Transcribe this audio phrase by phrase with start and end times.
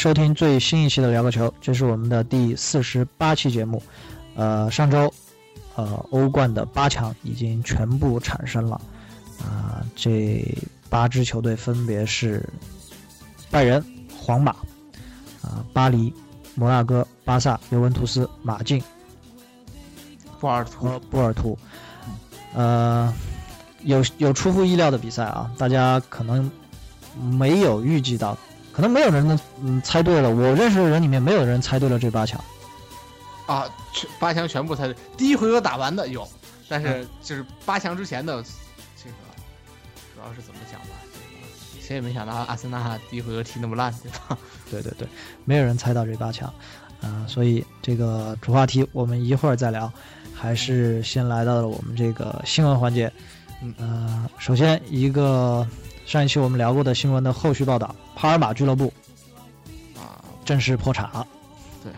[0.00, 3.82] 收听最新一期的聊个球，这是我们的第四十八期节目。
[4.34, 5.12] 呃，上周，
[5.74, 8.80] 呃，欧冠的八强已经全部产生了，
[9.40, 10.42] 啊、这
[10.88, 12.42] 八支球队分别是
[13.50, 13.84] 拜仁、
[14.18, 14.52] 皇马、
[15.42, 16.10] 啊、巴黎、
[16.54, 18.82] 摩纳哥、巴萨、尤文图斯、马竞
[20.40, 21.58] 波尔图和波尔图。
[22.54, 23.12] 呃，
[23.82, 26.50] 有有出乎意料的比赛啊，大家可能
[27.20, 28.34] 没有预计到，
[28.80, 30.30] 可能没有人能嗯猜对了。
[30.30, 32.42] 我认识的人里面没有人猜对了这八强。
[33.46, 36.26] 啊，全八强全部猜对，第一回合打完的有，
[36.66, 38.42] 但嗯是就是八强之前的
[38.96, 39.16] 这个
[40.14, 44.38] 主要是怎么讲吧，这个谁也没想到阿森纳第一回合踢那么烂，对吧？
[44.70, 45.06] 对对对，
[45.44, 46.50] 没有人猜到这八强，
[47.02, 49.92] 啊、所以这个主话题我们一会儿再聊，
[50.34, 53.12] 还是先来到了我们这个新闻环节。
[53.62, 55.68] 嗯呃，首先一个
[56.10, 58.92] 上一期我们聊过的新闻的后续报道，帕尔马俱乐部
[59.94, 61.24] 啊，正式破产了。
[61.84, 61.92] 对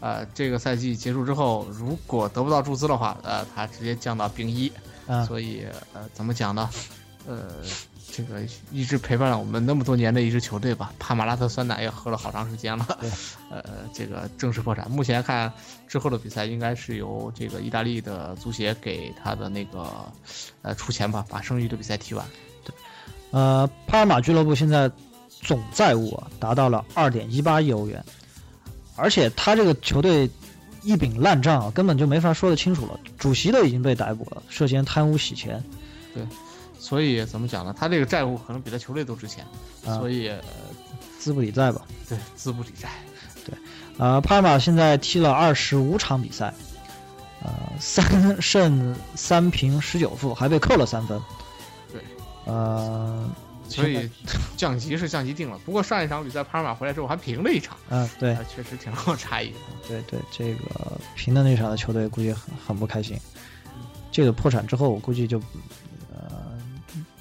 [0.00, 4.70] 呃，这个赛季结束之后，如果得不到注资的话，呃，他直接降到丙一，
[5.06, 6.68] 嗯、所以呃，怎么讲呢？
[7.26, 7.52] 呃，
[8.12, 12.98] 这个一直陪伴了我们那么多年的一支球队吧，帕马拉特酸奶也喝了好长时间了。
[13.48, 14.90] 呃，这个正式破产。
[14.90, 15.50] 目前看
[15.88, 19.90] 之后的比赛应该是由这个意大利的足协给他的那个
[20.60, 22.26] 呃出钱吧，把剩余的比赛踢完。
[23.34, 24.88] 呃，帕尔马俱乐部现在
[25.28, 28.02] 总债务啊达到了二点一八亿欧元，
[28.94, 30.30] 而且他这个球队
[30.82, 33.00] 一柄烂账啊，根本就没法说得清楚了。
[33.18, 35.60] 主席都已经被逮捕了，涉嫌贪污洗钱。
[36.14, 36.24] 对
[36.78, 37.74] 所以怎么讲呢？
[37.76, 39.44] 他这个债务可能比他球队都值钱，
[39.84, 40.38] 啊所以、呃、
[41.18, 41.82] 资不抵债吧。
[42.08, 42.88] 对资不抵债。
[43.44, 43.52] 对
[43.98, 46.54] 呃，帕尔马现在踢了二十五场比赛，
[47.42, 47.50] 呃，
[47.80, 51.20] 三胜三平十九负，还被扣了三分。
[52.44, 53.30] 对，呃，
[53.68, 54.08] 所以
[54.56, 55.58] 降级是降级定了。
[55.64, 59.56] 不过上一场比赛帕尔马回来之后还平了一场，嗯、对呃，确实挺有差异的。
[59.88, 63.18] 对对，这个平的那场的球队估计很很不开心。
[64.12, 65.38] 这个破产之后，我估计就
[66.12, 66.58] 呃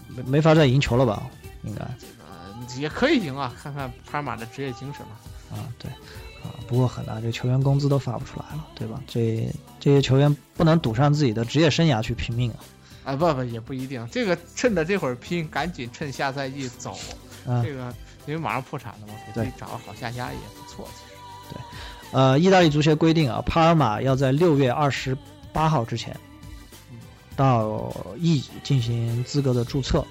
[0.08, 1.24] 没没法再赢球了吧？
[1.64, 5.58] 应该呃，也可以赢啊，看看帕尔马的职业精神嘛。
[5.58, 5.90] 啊，对
[6.44, 9.02] 啊，不过很难，这球员工资都发不出来了，对吧？
[9.08, 9.48] 这
[9.80, 12.58] 这些球员不能赌上自己的职业生涯去拼命啊。
[13.04, 16.98] 啊，不不也不一定，这个趁着这会儿拼，赶紧趁下赛季走。
[17.46, 17.94] 嗯这个
[18.26, 20.88] 因为马上破产了嘛，给自对己找个好下家也不错。
[21.50, 21.62] 其实
[22.12, 25.18] 呃，意大利足协规定啊，帕尔马要在六月二十
[25.52, 26.18] 八号之前
[27.36, 30.06] 到 E 进行资格的注册。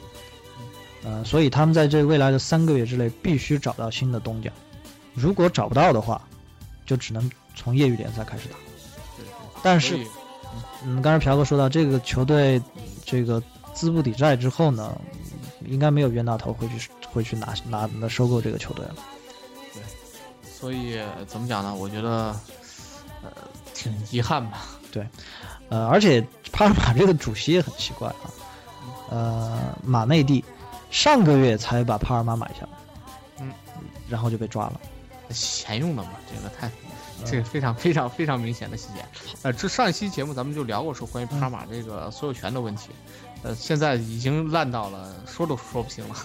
[1.04, 4.52] 呃，所以他们在这未来的三个月之内必须找到新的东家，
[5.14, 6.22] 如果找不到的话，
[6.86, 8.56] 就只能从业余联赛开始打。
[9.16, 9.32] 对对。
[9.62, 9.98] 但是，
[10.84, 12.60] 嗯，刚才朴哥说到这个球队
[13.12, 13.42] 这个
[13.74, 14.98] 资不抵债之后呢，
[15.66, 18.94] 应该没有冤大头会去会去拿拿拿收购这个球队了。
[19.74, 19.82] 对
[20.50, 21.74] 所以呃怎么讲呢？
[21.74, 22.34] 我觉得，
[23.22, 23.30] 呃，
[23.74, 24.62] 挺遗憾吧。
[24.90, 25.06] 对
[25.68, 28.32] 呃，而且帕尔马这个主席也很奇怪啊，
[29.10, 30.42] 呃，马内蒂
[30.90, 32.68] 上个月才把帕尔马买下来，
[33.40, 33.52] 嗯，
[34.08, 34.80] 然后就被抓了。
[35.32, 36.70] 钱用的嘛，这个太，
[37.24, 39.04] 这个非常非常非常明显的细节。
[39.42, 42.90] 呃，这上一期节目咱们就聊过说关于帕尔马这个所有权的问题，
[43.42, 46.16] 呃，现在已经烂到了说都说不清了，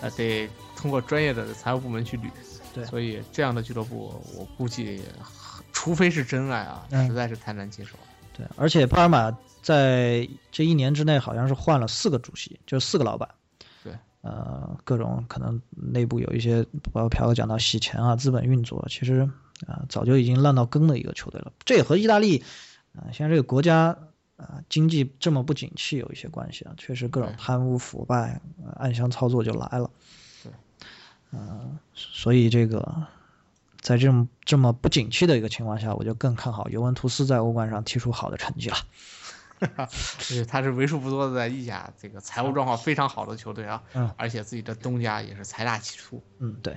[0.00, 2.30] 呃，得通过专业的财务部门去捋。
[2.74, 5.02] 对所以这样的俱乐部，我估计，
[5.72, 8.04] 除非是真爱啊，嗯实在是太难接受了。
[8.32, 9.30] 对，而且帕尔马
[9.60, 13.28] 在这一年之内好像是换了四个主席，就是四个老板。
[14.22, 16.62] 对，呃，各种可能内部有一些，
[16.92, 19.28] 包括朴哥讲到洗钱啊、资本运作，其实
[19.66, 21.52] 啊、早就已经烂到根的一个球队了。
[21.64, 22.42] 这也和意大利
[22.94, 23.96] 啊、现在这个国家
[24.36, 29.90] 啊、经济这么不景气有一些关系啊，确实各种贪污腐败、呃暗箱操作就来了。
[30.42, 30.52] 对，
[31.32, 33.06] 嗯、所以这个。
[33.80, 38.76] 在这种这么不景气的一个情况下，我就更看好尤文图斯在欧冠上踢出好的成绩了。
[39.90, 44.10] 是，他是为数不多的在意甲这个财务状况非常好的球队啊，嗯。
[44.16, 46.22] 而且自己的东家也是财大气粗。
[46.38, 46.76] 嗯，对，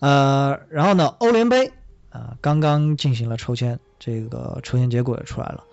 [0.00, 1.66] 呃，然后呢，欧联杯
[2.10, 5.64] 啊、呃刚刚进行了抽签，这个抽签结果也出来了，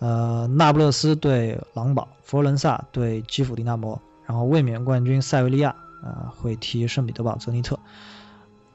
[0.00, 5.70] 呃，那不勒斯对狼堡，佛罗伦萨对基辅迪纳摩，然后卫冕冠军塞维利亚
[6.02, 7.78] 啊、呃会踢圣彼得堡泽尼特，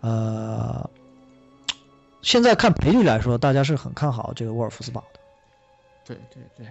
[0.01, 0.89] 呃，
[2.21, 5.19] 现在看赔率来说，大家是很看好这个沃尔夫斯堡的，
[6.09, 6.67] 对对对，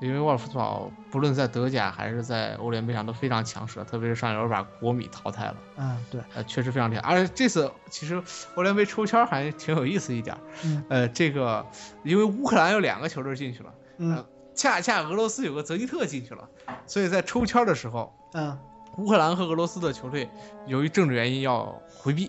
[0.00, 7.00] 因为沃尔夫斯堡不论在德甲还是在欧联杯上都非常强势，特别是上一轮把国米淘汰了，嗯，对，呃，确实非常厉害。
[7.02, 8.20] 而且这次其实
[8.56, 10.84] 欧联杯抽签还挺有意思一点，嗯。
[10.88, 11.64] 呃，这个
[12.02, 14.24] 因为乌克兰有两个球队进去了，嗯。
[14.56, 16.48] 恰恰俄罗斯有个泽尼特进去了，
[16.86, 18.58] 所以在抽签的时候，嗯。
[18.96, 20.28] 乌克兰和俄罗斯的球队
[20.66, 22.28] 由于政治原因要回避，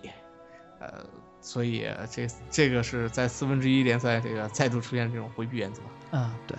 [0.79, 1.03] 呃，
[1.41, 5.81] 所以这这个是在四分之一联赛这个再度出现这种回避原则。
[6.11, 6.57] 啊，对，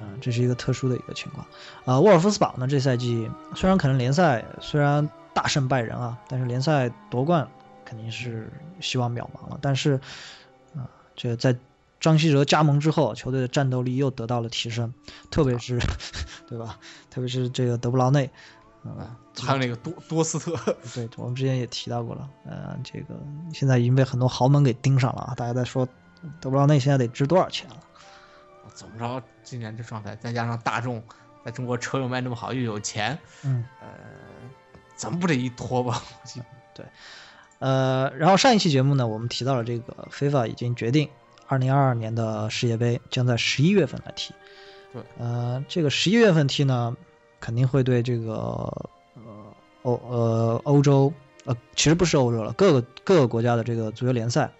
[0.00, 1.46] 嗯，这是一个特殊的一个情况。
[1.84, 7.48] 啊，沃尔夫斯堡呢，这赛季虽然可能联赛虽然大胜拜仁啊，但是联赛夺冠
[7.84, 8.50] 肯定是
[8.80, 9.58] 希望渺茫了。
[9.60, 10.00] 但是，
[10.76, 11.56] 啊，这个在
[12.00, 14.94] 张稀哲加盟之后，球队的战斗力又得到了提升，
[15.30, 15.80] 特别是，
[16.48, 16.78] 对吧？
[17.10, 18.30] 特别是这个德布劳内，
[18.84, 20.54] 啊，还有那个多多斯特，
[20.94, 23.14] 对我们之前也提到过了，呃，这个
[23.52, 25.88] 现在已经被很多豪门给盯上了啊，大家在说
[26.40, 27.76] 德布劳内现在得值多少钱了。
[28.74, 31.00] 怎么着，今年这状态，再加上大众
[31.44, 33.86] 在中国车又卖那么好，又有钱，嗯，呃，
[34.96, 36.02] 咱们不得一拖吧？
[36.74, 36.84] 对，
[37.60, 41.08] 呃，然后上一期节目呢，我们提到了这个 FIFA 已经决定，
[41.46, 44.34] 二零二二年的世界杯将在十一月份来踢。
[44.92, 46.96] 对，呃，这个十一月份踢呢，
[47.38, 48.34] 肯定会对这个
[49.14, 51.12] 呃欧呃欧洲
[51.44, 54.50] 呃，其实不是欧洲了，各个各个国家的这个足球联赛，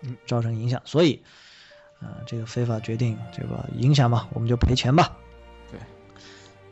[0.00, 1.22] 嗯，造成影响，所以。
[2.04, 5.16] 啊，这个非法决定，这个影响吧，我们就赔钱吧。
[5.70, 5.80] 对，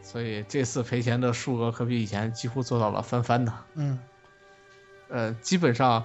[0.03, 3.53] 所以这次赔钱的数额可比以前几乎做到了翻番的。
[3.75, 3.99] 嗯，
[5.09, 6.05] 呃，基本上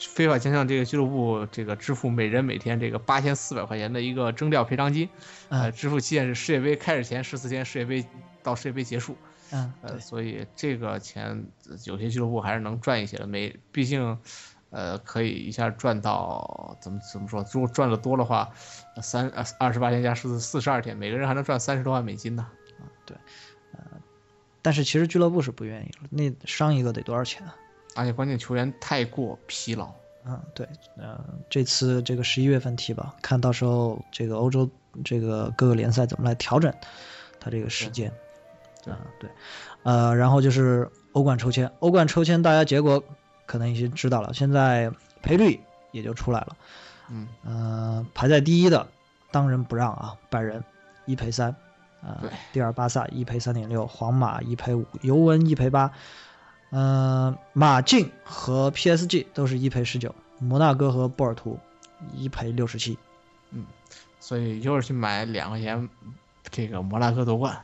[0.00, 5.08] 非法将向这个俱乐部这个支付每人每天这个八千四百块钱的一个征调赔偿金。
[5.50, 8.04] 呃，支付期限是世界杯开始前十四天，世界杯
[8.42, 9.16] 到世界杯结束。
[9.52, 11.46] 嗯，呃，所以这个钱
[11.84, 14.18] 有些俱乐部还是能赚一些的，每，毕竟。
[14.70, 17.42] 呃，可以一下赚到怎么怎么说？
[17.52, 18.50] 如果赚的多的话，
[19.00, 22.46] 三呃二十八天加四四十二天，每个人还能赚三十多万美金呢。
[22.78, 23.16] 啊，对，
[23.72, 23.80] 呃，
[24.60, 27.56] 但是其实俱乐部是不愿意了，那伤一个得多少钱啊？
[27.94, 29.90] 而且关键球员太过疲劳。
[30.26, 30.68] 嗯，对，
[30.98, 34.68] 呃，这次这个十一月份踢吧，看到时候这个欧洲
[35.02, 36.70] 这个各个联赛怎么来调整
[37.40, 38.12] 他这个时间。
[38.84, 39.30] 对，对，
[39.82, 43.02] 呃，然后就是欧冠抽签，欧冠抽签大家结果。
[43.48, 44.92] 可能已经知道了，现在
[45.22, 45.58] 赔率
[45.90, 46.56] 也就出来了，
[47.08, 48.86] 嗯，呃，排在第一的
[49.30, 50.62] 当仁不让啊，拜仁
[51.06, 51.48] 一赔三，
[52.02, 55.90] 啊，对，第二巴萨一赔三点六，皇马一赔五，尤文一赔八，
[56.72, 61.58] 嗯，马竞和 PSG 都是一赔十九，摩纳哥和波尔图
[62.12, 62.98] 一赔六十七，
[63.52, 63.64] 嗯，
[64.20, 65.88] 所以一会儿去买两块钱。
[66.50, 67.58] 这个摩纳哥夺冠，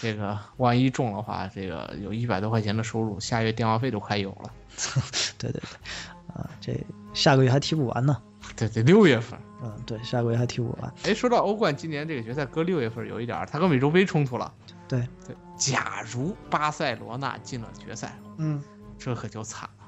[0.00, 4.50] 这个万一中的话，这个有一百多块钱的收入，下月电话费都快有了。
[5.38, 6.78] 对对对，啊，这
[7.14, 8.16] 下个月还踢不完呢。
[8.56, 9.38] 对对，六月份。
[9.64, 10.92] 嗯，对，下个月还踢不完。
[11.04, 14.52] 哎，说到欧冠，今年这个决赛搁六月份有一点，它跟美洲杯冲突了。
[14.88, 18.62] 对对，假如巴塞罗那进了决赛，嗯，
[18.98, 19.84] 这可就惨了。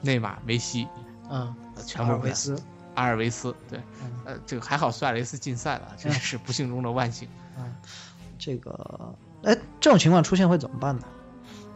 [0.00, 0.86] 内马尔、梅西，
[1.28, 1.54] 嗯，
[1.84, 2.56] 全部维斯。
[2.94, 3.80] 阿尔维斯，对，
[4.24, 7.28] 呃，这个还好，苏亚雷斯禁赛了，这是不幸中的万幸。
[7.58, 7.74] 嗯，
[8.38, 11.02] 这个，哎，这种情况出现会怎么办呢？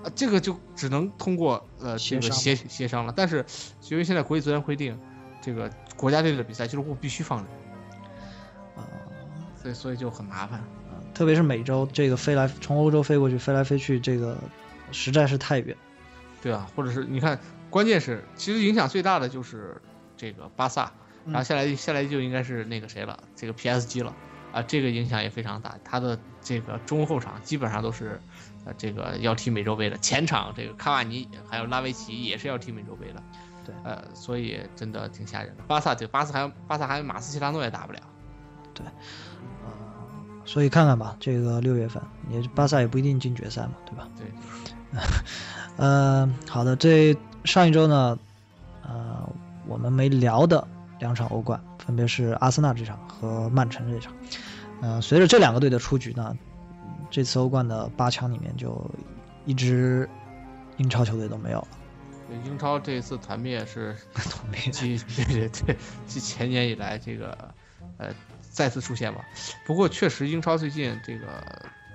[0.04, 3.12] 啊，这个就只能通过呃这个协协商了。
[3.16, 3.44] 但是
[3.88, 4.98] 因为现在国际足联规定，
[5.42, 7.48] 这个国家队的比赛俱乐部必须放人，
[8.76, 8.86] 啊，
[9.60, 10.60] 所以所以就很麻烦。
[10.60, 14.38] 啊，特别是美洲这个飞来从欧洲飞过去，飞来飞去，这个
[14.92, 15.76] 实在是太远。
[16.40, 19.82] 对啊，或者是你看，关键是其实影响最大的就是
[20.16, 20.92] 这个巴萨。
[21.28, 24.14] 然后下来下来就应该是那个谁了，这个 PSG 了，
[24.52, 25.76] 啊，这个影响也非常大。
[25.84, 28.20] 他的这个中后场基本上都是，
[28.64, 29.96] 呃，这个要踢美洲杯的。
[29.98, 33.22] 前场这个卡瓦尼还有拉维奇也是要踢美洲杯的。
[33.64, 35.62] 对，呃，所以真的挺吓人的。
[35.66, 38.00] 巴萨对巴萨还有巴萨还有马斯切拉诺也打不了。
[38.72, 38.86] 对，
[39.64, 39.72] 呃，
[40.46, 44.08] 所以看看吧，这个六月份也巴萨也不一定进决赛嘛，对吧？
[44.16, 44.26] 对。
[45.76, 48.18] 呃，好的，这上一周呢，
[48.82, 49.28] 呃，
[49.66, 50.66] 我们没聊的。
[50.98, 54.12] 两场欧冠，分别是阿森纳这场和曼城这场。
[54.80, 56.36] 呃，随着这两个队的出局呢，
[57.10, 58.90] 这次欧冠的八强里面就
[59.44, 60.08] 一支
[60.76, 61.68] 英超球队都没有了。
[62.44, 65.76] 英超这一次团灭是 团灭，继对对对，
[66.06, 67.36] 继前年以来这个
[67.96, 68.12] 呃
[68.50, 69.24] 再次出现吧。
[69.66, 71.26] 不过确实英超最近这个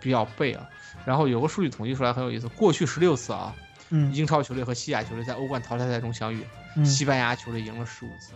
[0.02, 0.68] 比较背啊。
[1.06, 3.54] 然后有个数据统计出来很有意思，过去十六次啊，
[3.90, 6.44] 嗯，英超球队和西甲球队在欧冠淘汰赛中相遇，
[6.86, 8.34] 西班牙球队赢了十五次。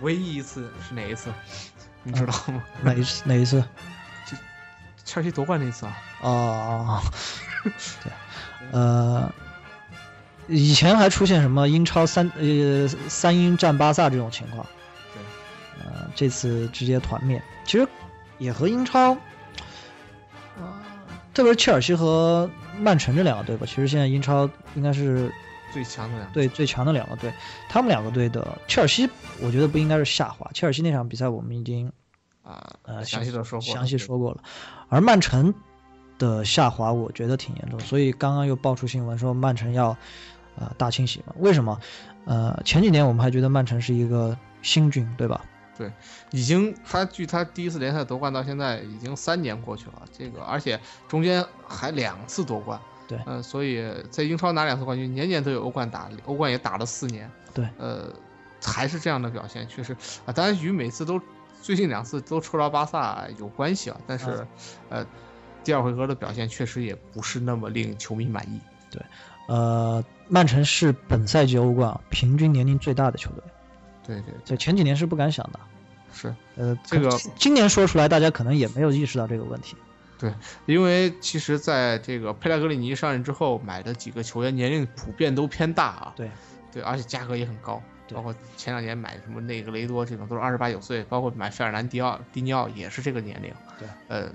[0.00, 1.32] 唯一一次是哪一次？
[2.04, 2.62] 你知道吗？
[2.82, 3.22] 哪一次？
[3.26, 3.60] 哪一次？
[4.26, 4.36] 就
[5.04, 5.96] 切尔西夺冠那次啊！
[6.20, 7.02] 哦，
[7.64, 8.12] 对，
[8.72, 9.32] 呃，
[10.46, 14.64] 以前还出现什么英超三呃三英战巴萨这种情况，
[15.12, 17.42] 对，呃，这次直接团灭。
[17.64, 17.86] 其实
[18.38, 19.16] 也和英超，
[20.56, 20.72] 呃，
[21.34, 25.32] 特别是切尔西和曼城这两个队吧，其实现在英超应该是。
[25.72, 27.32] 最强的两对最强的两个队，
[27.68, 29.08] 他们两个队的切尔西，
[29.40, 30.50] 我觉得不应该是下滑。
[30.54, 31.92] 切尔西那场比赛我们已经
[32.42, 34.42] 啊呃详细的说过详细说过了，
[34.88, 35.54] 而曼城
[36.18, 39.96] 的下滑我觉得挺严重，所以刚刚又爆出新闻说曼城要
[40.58, 41.34] 呃大清洗嘛。
[41.38, 41.80] 为什么？
[42.24, 45.44] 呃，前几年我们还觉得曼城是一个新军，对吧？
[45.78, 45.90] 对
[46.32, 58.12] 已经他距他第一次联赛夺冠到现在已经三年过去了，这个而且中间还两次夺冠，对嗯、所以在英超拿两次冠军，年年都有欧冠打，欧冠也打了四年，对，呃，
[58.62, 59.96] 还是这样的表现，确实
[60.26, 61.20] 啊，当然与每次都
[61.62, 64.46] 最近两次都抽着巴萨有关系啊，但是，
[64.90, 65.06] 呃，
[65.64, 68.60] 第二回合的表现确实也不是那么令球迷满意，
[68.90, 69.02] 对
[69.48, 73.42] 呃，曼城是本赛季欧冠啊平均年龄最大的球队，
[74.06, 75.58] 对对这前几年是不敢想的。
[76.12, 76.34] 是。
[76.56, 79.76] 呃，这个今今年说出来，大家可能也没有意识到这个问题。
[80.66, 86.12] 因为其实在这个佩莱格里尼上任之后，买的几个球员年龄普遍都偏大啊。
[86.16, 86.30] 对，
[86.72, 93.52] 对，而且价格也很高，对包括前两年买什么内格雷多这种都是二十八九岁，包括买费尔南迪奥、迪尼奥也是这个年龄。
[93.78, 94.28] 对，呃，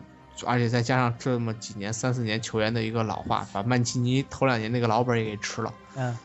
[0.45, 5.73] 而且再加上这么几年三四年球员的一个老化，把曼奇尼头两年那个老本也给吃了。
[5.95, 6.17] 嗯，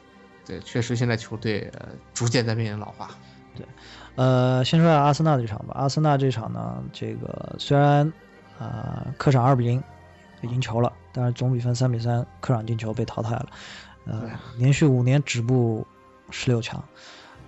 [0.47, 3.11] 对，确实现在球队呃逐渐在面临老化。
[3.57, 3.67] 对
[4.15, 5.75] 呃，先说下阿森纳这场吧。
[5.75, 8.13] 阿森纳这场呢，这个虽然啊、
[8.59, 9.83] 呃客场二比零
[10.43, 13.47] 赢球了，但是总比分三比三，客场进球被淘汰了。
[14.05, 15.87] 呃，连续五年止步
[16.31, 16.83] 十六强。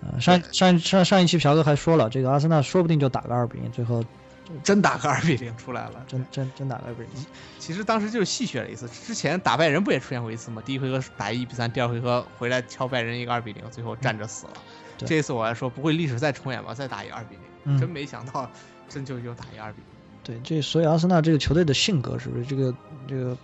[0.03, 4.05] 呃，上上上上一期朴哥还说了，这个阿森纳说不定就打个二比零，最后
[4.65, 7.27] 真打个二比零出来了，真真真打个二比零。
[7.59, 10.63] 其实当时就是戏谑了一次，之前打拜仁不也出现过一次吗？
[10.65, 14.53] 第一回合打一比三，第二回合回来敲拜仁一个二比零，最后站着死了。
[14.99, 18.51] 对这一次我还说不会历史再重演吧，再打一二比零、嗯真没想到，
[18.89, 19.90] 真就又打一二比零。
[20.23, 22.75] 对，这所以阿森纳这个球队的性格是不是这个
[23.09, 23.37] 这个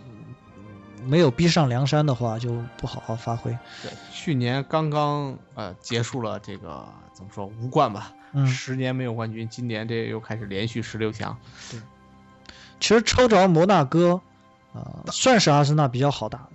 [0.98, 3.50] 嗯没有逼上梁山的话，就不好好发挥。
[3.82, 11.36] 对，去年刚刚呃结束了这个怎么说无冠吧，嗯，十年没有冠军，今年这又开始连续十六强。
[11.70, 11.80] 对
[12.78, 14.20] 其实抽着摩纳哥，
[14.74, 16.50] 呃，算是阿森纳比较好打的。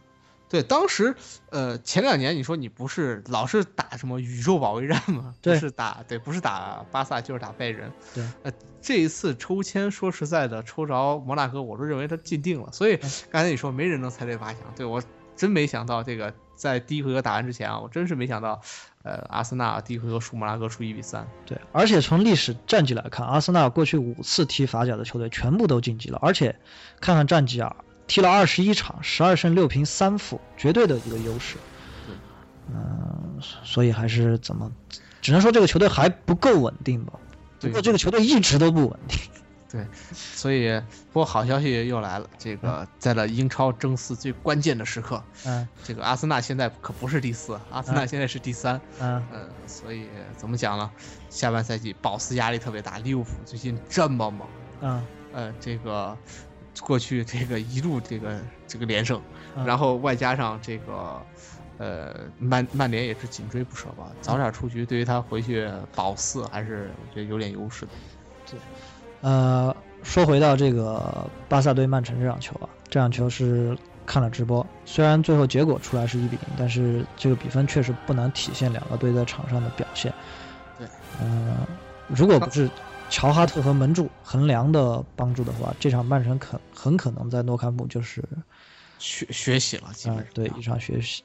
[0.51, 1.15] 对，当时
[1.50, 5.34] 呃前两年你说你不是老是打什么宇宙保卫战吗？
[5.41, 7.89] 对不是打对，不是打巴萨就是打拜仁。
[8.13, 12.70] 对，呃这一次抽签说实在的，抽着摩纳哥，我都认为他进定了。
[12.74, 15.01] 所以嗯刚才你说没人能猜对八强，对我
[15.38, 18.62] 真没想到这个在第一回合打完之前啊，我真是没想到，
[19.03, 21.25] 呃阿森纳第一回合输摩纳哥输一比三。
[21.46, 26.60] 对，而且从历史战绩来看，阿森纳过去五次踢法甲的球队全部都晋级了，而且
[27.00, 27.77] 看看战绩啊，
[28.08, 31.58] 踢了二十一场，十二胜六平三负，绝对的一个优势。
[32.08, 32.15] 对
[32.74, 34.72] 嗯、所以还是怎么，
[35.22, 37.13] 只能说这个球队还不够稳定吧。
[37.60, 39.20] 不对过这个球队一直都不稳定。
[39.72, 40.77] 对所以
[41.13, 48.81] 不过好消息又来了，这个在了英超争四最关键的时刻，嗯这个阿森纳现在可不是第四，阿森纳嗯现在是第三。
[49.00, 50.91] 嗯嗯，所以怎么讲呢？
[51.29, 54.46] 下半赛季保斯压力特别大，利物浦最近这么猛，
[54.81, 56.17] 嗯呃，这个
[56.81, 59.21] 过去这个一路这个这个连胜，
[59.55, 61.21] 嗯然后外加上这个
[61.77, 67.91] 呃曼曼联也是紧追不舍吧，早点出局对于他回去保四还是我觉得有点优势的。
[68.50, 68.59] 对
[69.21, 69.73] 呃，
[70.03, 80.11] 说回到这个巴萨对曼城这场球啊，这场球是看了直播，虽然最后结果出来是一比零，但是这个比分确实不能体现两个队在场上的表现。
[80.77, 80.88] 对，
[81.19, 81.55] 呃，
[82.07, 82.67] 如果不是
[83.11, 88.23] 乔哈特和门柱横梁的帮助的话，这场曼城可很可能在诺坎普就是
[88.97, 91.23] 学学习了，基啊、本上、对一场学习。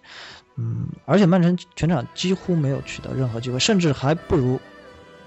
[0.56, 4.60] 嗯，而且曼城全场几乎没有取得任何机会，甚至还不如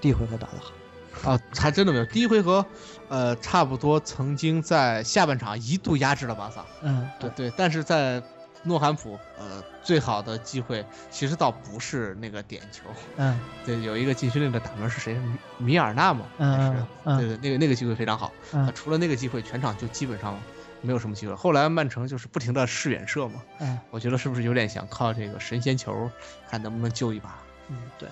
[0.01, 1.31] 第一回合打得好。
[1.31, 2.05] 啊，还真的没有。
[2.05, 2.65] 第一回合，
[3.07, 8.21] 呃，差不多曾经在下半场一度压制了巴萨，嗯，对对，但是在
[8.63, 15.13] 诺坎普，呃，最好的机会其实倒不是那个点球，嗯 对，有一个禁区内的打门是谁？
[15.15, 16.25] 米米尔纳吗？
[16.37, 18.33] 嗯是嗯嗯对对，那个那个机会非常好。
[18.53, 20.37] 嗯啊除了那个机会，全场就基本上
[20.81, 21.33] 没有什么机会。
[21.35, 26.09] 后来曼城就是不停的试远射嘛，嗯我觉得是不是有点想靠这个神仙球，
[26.49, 27.37] 看能不能救一把？
[27.69, 28.09] 嗯，对。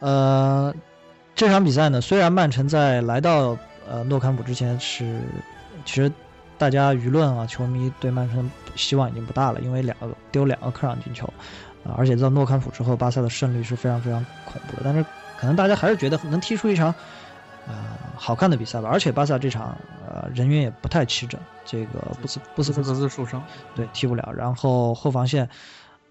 [0.00, 0.74] 呃，
[1.34, 3.56] 这场比赛呢，虽然曼城在来到
[3.88, 5.20] 呃诺坎普之前是，
[5.84, 6.10] 其实
[6.58, 11.24] 大家舆论啊，球迷对曼城希望已经不大了，因为两个丢两个客场进球，
[11.84, 14.82] 啊、而且在诺坎普之后，巴萨的胜率是非常非常恐怖的。
[14.84, 15.04] 但是
[15.38, 16.92] 可能大家还是觉得能踢出一场
[17.68, 17.74] 呃
[18.16, 18.88] 好看的比赛吧。
[18.92, 23.42] 而且巴萨这场呃人员也不太齐整，这个布斯布斯克斯斯受伤，
[23.76, 24.32] 对，踢不了。
[24.36, 25.48] 然后后防线，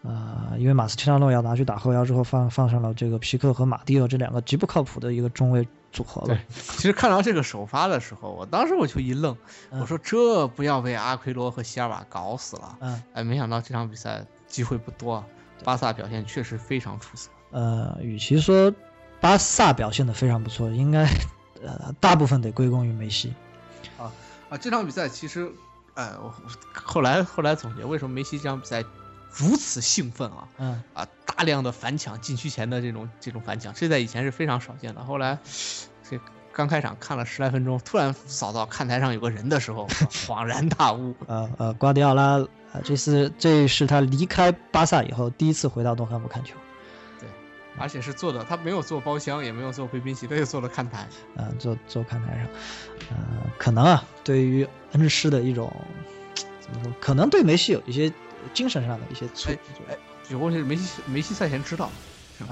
[0.04, 6.39] 呃，因为马斯切拉诺要拿去打后腰之后放，放上了这个皮克和马蒂尔这两个极不靠谱的一个中卫组合吧对。
[6.50, 9.36] 其实看到这个首发的时候，我当时我就一愣，
[9.72, 12.77] 嗯我说这不要被阿奎罗和席尔瓦搞死了。
[12.80, 15.25] 嗯，哎，没想到这场比赛机会不多，啊，
[15.63, 17.30] 巴萨表现确实非常出色。
[17.51, 18.74] 呃，与其说
[19.20, 21.06] 巴萨表现的非常不错，应该
[21.62, 23.34] 呃大部分得归功于梅西。
[23.98, 24.12] 啊
[24.50, 25.51] 啊，这场比赛其实，
[25.96, 26.34] 呃，我
[26.74, 28.84] 后来后来总结为什么梅西这场比赛
[29.38, 35.03] 如此兴奋啊，嗯啊，大量的反抢禁区前的这种这种反抢，这在以前是非常少见的。
[35.03, 35.38] 后来
[36.10, 36.20] 这
[36.51, 39.88] 刚开场看了十来分钟，突然扫到看台上有个人的时候，
[40.27, 41.13] 恍然大悟。
[41.27, 46.56] 呃呃，瓜迪奥拉呃，这是这是他离开巴萨以后第一次回到诺坎普看球，
[47.79, 51.08] 而且是坐的，他没有坐包厢，也没有坐贵宾席，他就坐了看台。
[51.36, 52.48] 呃，坐坐看台上，
[53.12, 53.17] 呃，
[53.60, 55.72] 可能啊，对于恩师的一种
[56.60, 58.12] 怎么说，可能对梅西有一些
[58.54, 59.98] 精神上的一些促进作用。
[60.30, 61.89] 有过是梅西梅西赛前知道，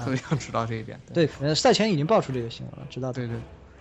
[0.04, 1.00] 特别 想知道这一点。
[1.12, 3.14] 对，呃，赛前已经爆出这个新闻了，知道的。
[3.14, 3.36] 对对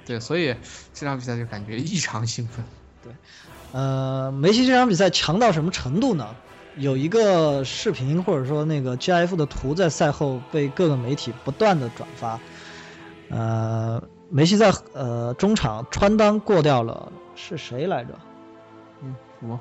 [0.06, 0.56] 对，所以
[0.94, 2.64] 这场比赛就感觉异常兴奋。
[3.04, 3.14] 对
[3.72, 6.36] 呃，梅西这场比赛强到什么程度呢？
[6.78, 12.38] 有一个视频或者说那个 GIF 的图在赛后被各个媒体不断的转发。
[13.30, 18.20] 呃，梅西在呃中场穿裆过掉了是谁来着？
[19.02, 19.60] 嗯，什么？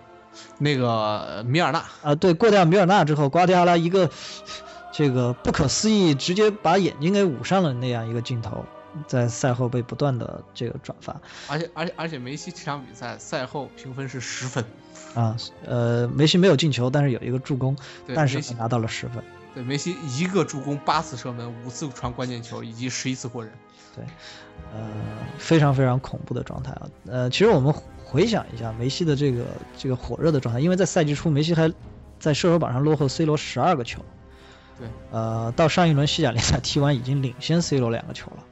[0.58, 4.10] 那个米尔纳啊，对，过掉米尔纳之后，瓜迪奥拉一个
[4.92, 8.64] 这个不可思议，直接把眼睛给捂上了那样一个镜头，
[9.06, 11.20] 在赛后被不断的这个转发。
[11.48, 14.64] 而且而且而且梅西这场比赛赛后评分是十分
[15.14, 17.76] 啊，呃，梅西没有进球，但是有一个助攻，
[18.14, 19.22] 但是他拿到了十分。
[19.54, 23.52] 对，梅西一个助攻，八次射门，五次传关键球，以及十一次过人。
[23.94, 24.04] 对，
[24.72, 24.80] 呃，
[25.38, 26.88] 非常非常恐怖的状态啊。
[27.06, 27.72] 呃，其实我们
[28.14, 29.44] 回想一下梅西的这个
[29.76, 31.68] 这个火热的状态，因为在赛季初梅西还
[32.20, 34.00] 在射手榜上落后 C 罗十二个球。
[34.78, 38.44] 对，呃，到上一轮西甲联赛 踢完已经领先 C 罗两个球了。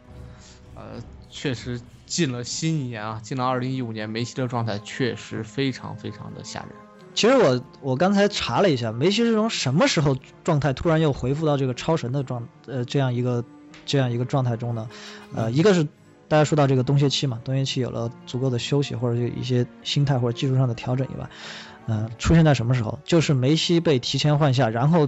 [0.75, 0.83] 呃，
[1.31, 6.71] 确实进了新一年啊，进了二零一五年，梅西的状态确实非常非常的吓人。
[7.14, 13.44] 其实我我刚才查了一下，梅西是从什么时候状态突然又恢复到这个超神的状呃这样一个
[13.87, 14.88] 这样一个状态中呢？
[15.33, 15.87] 呃，一个是
[16.33, 21.29] 大家说到这个冬歇期嘛，冬歇期有了足够的休息或者有一些心态或者技术上的调整以外，
[21.85, 22.99] 嗯、呃，出现在什么时候？
[23.05, 25.07] 就是梅西被提前换下，然后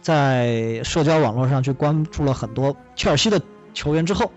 [0.00, 3.42] 在社交网络上去关注了很多切尔西的
[3.74, 4.30] 球员之后。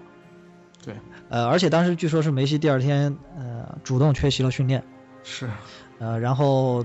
[0.84, 0.96] 对，
[1.30, 4.84] 呃，而且当时据说是梅西第二天呃主动缺席了训练。
[5.24, 5.48] 是，
[6.00, 6.84] 呃，然后。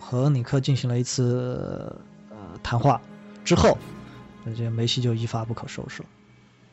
[0.00, 1.94] 和恩里克进行了一次
[2.30, 3.00] 呃谈话
[3.44, 3.76] 之后，
[4.44, 6.08] 那这梅西就一发不可收拾了。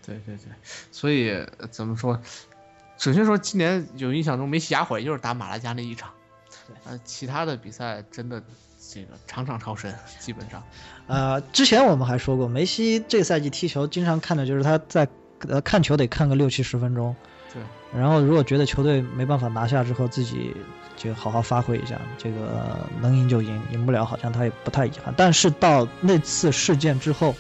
[0.05, 0.51] 对对对，
[0.91, 1.33] 所以
[1.71, 2.21] 怎么说？
[2.97, 6.11] 首先说今年有印象中梅西哑火，也就是打马拉加那一场。
[6.85, 8.41] 呃，其他的比赛真的
[8.93, 10.63] 这个场场超神，基本上。
[11.07, 15.07] 呃，之前我们还说过，梅西这赛季踢球经常看的就是他在
[15.47, 17.15] 呃看球得看个六七十分钟。
[17.53, 17.61] 对。
[17.99, 20.55] 然后如果觉得球队没办法拿下之后，自己。
[20.97, 25.13] 就好好发挥一下，这个能赢就赢，赢不了好像他也不太遗憾。
[25.17, 27.35] 但是到那次事件之后，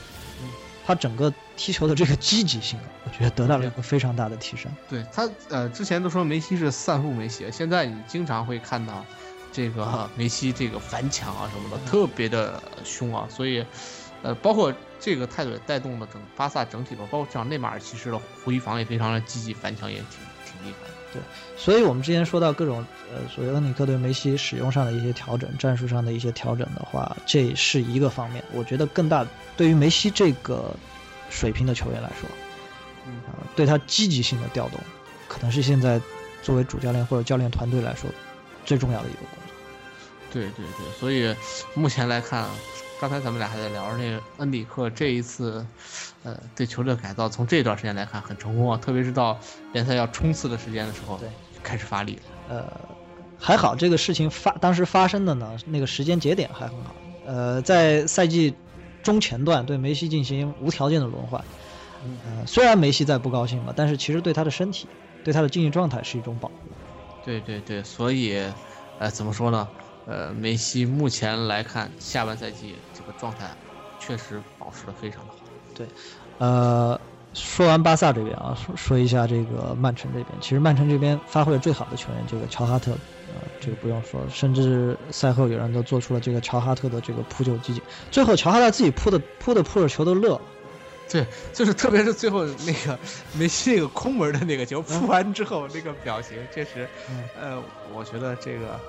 [0.85, 4.71] 他整个踢球的这个积极性，我觉得得到了一个非常大的提升。
[4.87, 9.03] 对他，呃，之前都说梅西是散户梅西，现在你经常会看到
[9.51, 13.27] 这个 梅西这个反抢啊什么的，特别的凶啊。
[13.29, 13.65] 所以，
[14.21, 20.07] 呃，包括这个态度也带动了整巴萨整体的，包括像内马尔其实的回防也非常的积极，反抢也挺
[20.45, 20.93] 挺厉害的。
[21.15, 21.21] 对，
[21.57, 28.43] 所以我们之前说到各种呃，所谓恩里克对梅西使用上的一些调整，战术上的一些调整的话，这是一个方面。
[28.51, 29.25] 我觉得更大
[29.55, 30.75] 对于梅西这个
[31.29, 32.27] 水平的球员来说，
[33.07, 34.77] 嗯啊、呃，对他积极性的调动，
[35.29, 36.01] 可能是现在
[36.43, 38.09] 作为主教练或者教练团队来说
[38.65, 39.53] 最重要的一个工作。
[40.33, 41.33] 对对对，所以
[41.73, 42.45] 目前来看，
[42.99, 45.65] 刚才咱们俩还在聊那个恩里克这一次。
[46.25, 49.39] 呃，对球队的改造，从这段时间来看很成功啊，特别是到
[49.73, 51.29] 联赛要冲刺的时间的时候，对，
[51.61, 52.21] 开始发力了。
[52.49, 52.65] 呃，
[53.37, 56.95] 还好这个事情发当时发生的呢，那个时间节点还很好。
[57.27, 58.55] 呃，在赛季
[59.03, 61.45] 中前段对梅西进行无条件的轮换，
[62.25, 64.87] 呃，虽然梅西在不高兴吧，但是其实对他的身体、
[65.23, 66.55] 对他的竞技状态是一种保护。
[67.23, 68.35] 对对对，所以，
[68.99, 69.67] 呃，怎么说呢？
[70.07, 73.49] 呃，梅西目前来看，下半赛季这个状态
[73.99, 75.44] 确实保持的非常的好。
[75.75, 75.85] 对，
[76.37, 76.99] 呃，
[77.33, 80.27] 说完巴萨这边啊，说说一下这个曼城这边。
[80.39, 87.83] 其实曼城这边发挥的最好的球员，这个乔哈特，呃，这个不用说，甚至赛后有人都做出了这个乔哈特的这个扑救集锦。
[88.09, 90.41] 最后乔哈特自己扑的扑的扑着球都乐了。
[91.09, 92.97] 对，就是特别是最后那个
[93.33, 96.87] 梅西那个空门的那个球扑完之后那个表情，确实，
[97.39, 97.61] 呃，
[97.93, 98.79] 我觉得这个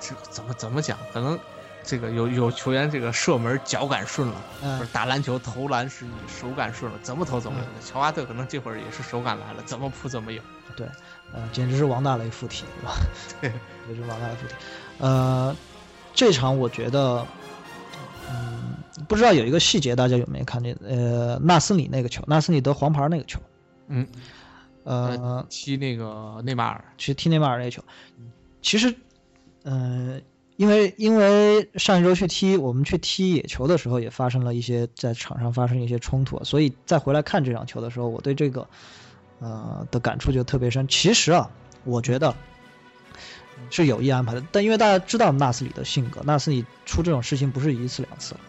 [0.00, 1.38] 这怎么怎么讲，可能。
[1.84, 7.64] 这个有有球员这个射门脚感顺了，嗯、或者打篮球投篮是你手感顺了，怎么投怎么有。
[7.64, 10.42] 嗯、乔阿特可能这会儿也是手感来了，怎么扑怎么有。
[10.74, 10.88] 对，
[11.32, 12.96] 呃，简直是王大雷附体，对吧？
[13.40, 13.50] 对，
[13.86, 14.54] 简直是王大雷附体。
[14.98, 15.54] 呃，
[16.14, 17.24] 这场我觉得，
[18.30, 18.74] 嗯，
[19.06, 20.76] 不知道有一个细节大家有没有看见？
[20.82, 23.38] 呃，纳斯里那个球，纳斯里得黄牌那个球，
[23.88, 24.08] 嗯，
[24.84, 27.84] 呃，踢那个内马尔，去踢内马尔那个球，
[28.62, 28.90] 其实，
[29.64, 30.20] 嗯、呃。
[30.56, 38.68] 因为因为上一周去踢我们去踢野球的时候，也发生了一些在场上发生一些冲突，所以再回来看这场球的时候，我对这个
[39.40, 40.86] 呃的感触就特别深。
[40.86, 41.50] 其实啊，
[41.84, 42.34] 我觉得
[43.70, 48.40] 是有意安排的，但因为大家知道纳斯里的性格，纳斯里出这种事情不是一次两次了。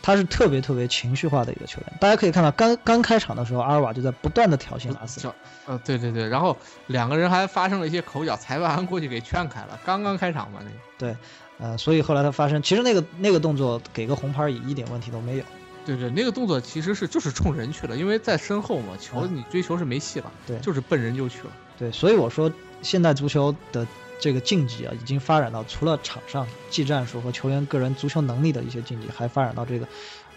[0.00, 1.92] 对，他是特别特别情绪化的一个球员。
[2.00, 5.32] 大家可以看到，刚刚开场的时候，阿尔瓦就在不断的挑衅拉斯里。
[5.66, 9.78] 呃，对对对，然后两个人还发生了一些口角，裁判过去给劝开了。
[9.84, 10.76] 刚刚开场嘛，那个。
[10.98, 11.16] 对，
[11.58, 15.44] 呃，所以后来他发生，其实那个那个动作给个红牌也一点问题都没有。
[15.86, 20.30] 对对，那个动作其实是就是冲人去了，因为在身后嘛，球你追求是没戏了。
[20.46, 21.52] 对，就是奔人就去了。
[21.78, 23.86] 对，所以我说现代足球的
[24.20, 29.86] 这个竞技啊，已经发展到除了场上技战术和球员个人足球能力的一些竞技，还发展到这个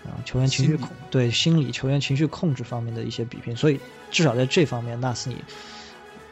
[0.06, 3.56] 啊球员情绪控对心理球员情绪控制方面的一些比拼。
[3.56, 5.38] 所以至少在这方面，纳斯尼，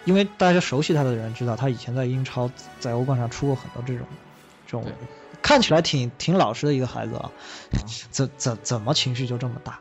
[0.05, 4.07] 因为大家熟悉他的人知道，他以前在英超在欧冠上出过很多这种
[4.65, 4.85] 这种。
[5.41, 7.31] 看起来挺挺老实的一个孩子啊，
[8.11, 9.79] 怎怎怎么情绪就这么大？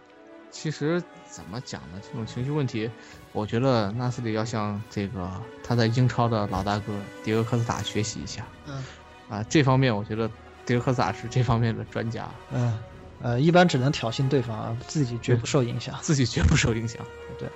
[0.51, 2.01] 其实怎么讲呢？
[2.03, 2.91] 这种情绪问题，
[3.33, 5.31] 我觉得纳斯里要向这个
[5.63, 8.45] 他在英超的老大哥迪戈科斯塔学习一下。
[8.67, 8.85] 嗯，
[9.29, 10.29] 啊，这方面我觉得
[10.67, 12.29] 迪戈科斯塔是这方面的专家。
[12.51, 12.79] 嗯，
[13.21, 15.97] 呃，一般只能挑衅对方啊，自己绝不受影响。
[16.03, 17.07] 自己绝不受影响。
[17.39, 17.49] 对，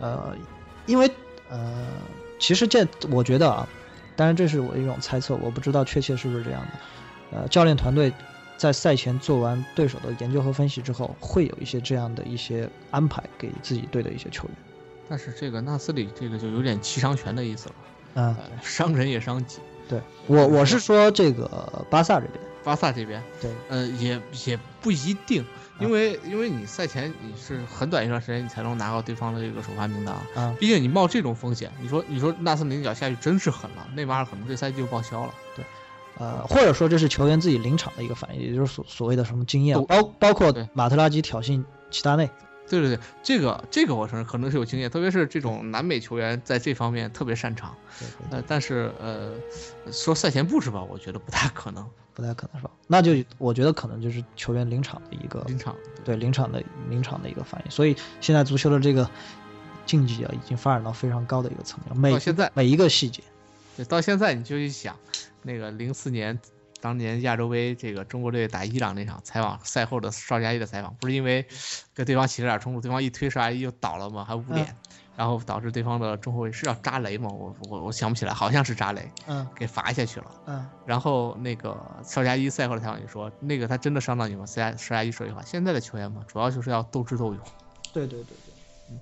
[0.00, 0.34] 呃，
[0.86, 1.10] 因为
[1.50, 1.86] 呃，
[2.38, 3.68] 其实这我觉得啊，
[4.16, 7.38] 当然这是我一种猜测，我不知道确切是不是这样的。
[7.38, 8.10] 呃，教练团队
[8.58, 14.56] 在赛前做完对手的研究和分析之后，会有一些这样的一些安排给自己队的一些球员。
[15.08, 17.74] 但是这个纳斯里这个就有点七伤拳的意思了，
[18.14, 19.60] 嗯，伤人也伤己。
[19.88, 25.42] 对我我是说这个巴萨这边，巴萨这边，对，呃，也也不一定，
[25.78, 35.32] 因为因为你赛前你是很短一段时间你才能拿到对方的这个首发名单啊，毕竟你冒这种风险，你说你说纳斯里脚下去真是狠了，内马尔可能这赛季就报销了。
[35.54, 35.64] 对。
[36.18, 42.28] 呃，或者说这是球员自己临场的一个反应，也就是所所谓的什么经验，包包括马特拉基挑衅齐达内。
[42.70, 47.74] 对对对，这个这个我承认可能是有经验，特别是这种南美球员在这方面特别擅长。
[48.30, 49.32] 呃，但是呃，
[49.90, 52.70] 说赛前布置吧，我觉得不太可能，不太可能是吧？
[52.86, 57.70] 那就我觉得可能就是球员临场的一个临场，对临场的临场的一个反应。
[57.70, 59.08] 所以现在足球的这个
[59.86, 63.22] 竞技啊，已经发展到非常高的一个层面，每现在每一个细节。
[63.78, 64.94] 对，到现在你就去想，
[65.48, 66.38] 那个零四年
[66.78, 71.46] 当年亚洲杯这个中国队打伊朗那场采访，赛后的邵佳一的采访，不是因为
[71.94, 74.22] 跟对方起了点冲突，对方一推邵佳一就倒了嘛？
[74.26, 74.76] 还捂脸，
[75.16, 77.30] 然后导致对方的中后卫是要扎雷吗？
[77.30, 84.44] 我我我想不起来，好像是扎雷，嗯，给罚下去了，嗯，然后那个邵佳一赛后的采访就说，那个他真的伤到你吗？
[84.44, 87.42] 邵佳邵佳一说一句话，现在的球员嘛，主要就是要斗智斗勇。
[87.92, 88.54] 对对对对，
[88.90, 89.00] 嗯，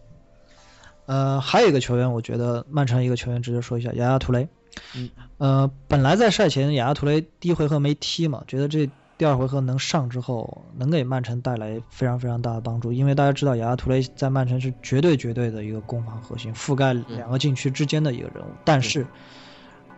[1.06, 4.48] 呃，还有一个球员，我觉得曼城一个球员值得说一下，雅亚图雷。
[4.94, 12.92] 嗯，呃，本来在赛前雅亚图雷第一回合没踢嘛，觉得这第二回合能上之后，能给曼城带来非常非常大的帮助。
[12.92, 18.48] 因为大家知道雅亚图雷在曼城是绝对绝对的一个攻防核心，覆盖两个禁区之间的一个人物。
[18.64, 19.06] 但是，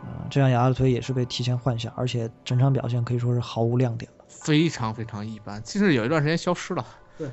[0.03, 5.61] 呃，这样雅亚图雷也是被提前换下，而且整场表现可以说是毫无亮点非常非常一般。
[5.65, 6.87] 其实有一段时间消失了。
[7.19, 7.29] 对，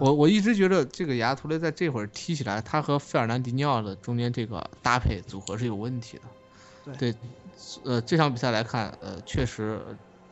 [0.00, 6.22] 我我一直觉得这个亚亚图雷在这会儿踢起来，他和费尔南迪尼奥的中间这个搭配组合是有问题的。
[6.98, 7.14] 对，
[7.84, 9.80] 呃，这场比赛来看，呃，确实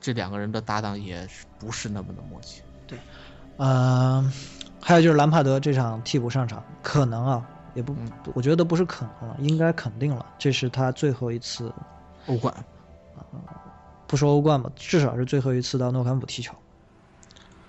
[0.00, 1.26] 这两个人的搭档也
[1.58, 2.62] 不是那么的默契。
[2.86, 2.98] 对，
[3.56, 4.32] 呃，
[4.80, 7.96] 还有就是兰帕德这场替补上场，可能啊，也不，
[8.34, 11.72] 我觉得不是可能了，应该肯定了，这是他最后一次
[12.26, 12.54] 欧冠，
[13.16, 13.22] 啊，
[14.06, 16.54] 不说欧冠吧，至少是最后一次到诺坎普踢球。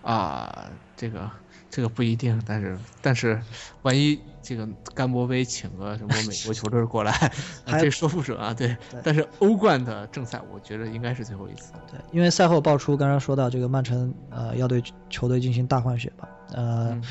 [0.02, 1.30] 啊，这个。
[1.68, 3.42] 这个不一定，但是但是，
[3.82, 7.32] 万一这个甘博杯请个什么美国球队过来
[7.66, 8.54] 这说不准啊。
[8.54, 11.74] 对，但是欧冠的正赛，我觉得应该是最后一次。
[11.92, 16.30] 对，因为赛后爆出，刚刚说到这个曼城呃要对球队进行大换血吧。
[16.52, 17.02] 呃，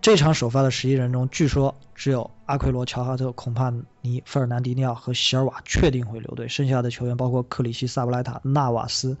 [0.00, 9.18] 这场首发的十一人中，据说只有阿奎罗、乔哈特、孔帕尼、费尔南迪尼奥和席尔瓦确定会留队，剩下的球员包括克里希、萨布莱塔、纳瓦斯、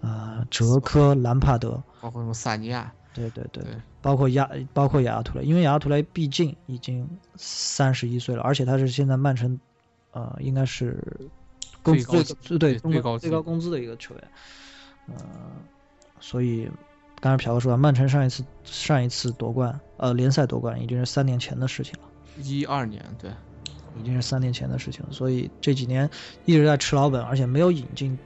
[0.00, 2.90] 呃哲科、兰帕德，包括什么萨尼亚。
[3.16, 3.64] 对对对，
[4.02, 9.58] 包括亚包括亚亚图雷，因为亚亚图雷毕竟已经三十一岁了，而且他是现在曼城，
[10.12, 11.02] 呃，应该是
[11.82, 14.24] 工资最对最高最高工资的一个球员，
[15.08, 15.16] 呃，
[16.20, 16.70] 所以
[17.20, 22.08] 刚才朴哥说曼城上一次上一次夺冠，呃，联赛夺冠已经是三年前的事情了，
[22.42, 23.30] 一二年对，
[23.98, 26.08] 已经是三年前的事情了，所以这几年
[26.44, 28.18] 一直在吃老本，而且没有引进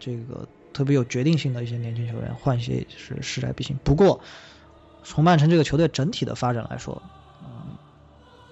[0.00, 0.46] 这个。
[0.74, 3.78] 特别有决定性的一些年轻球员换血也是势在必行。
[3.82, 4.20] 不过，
[5.02, 7.02] 从曼城这个球队整体的发展来说，
[7.40, 7.78] 嗯，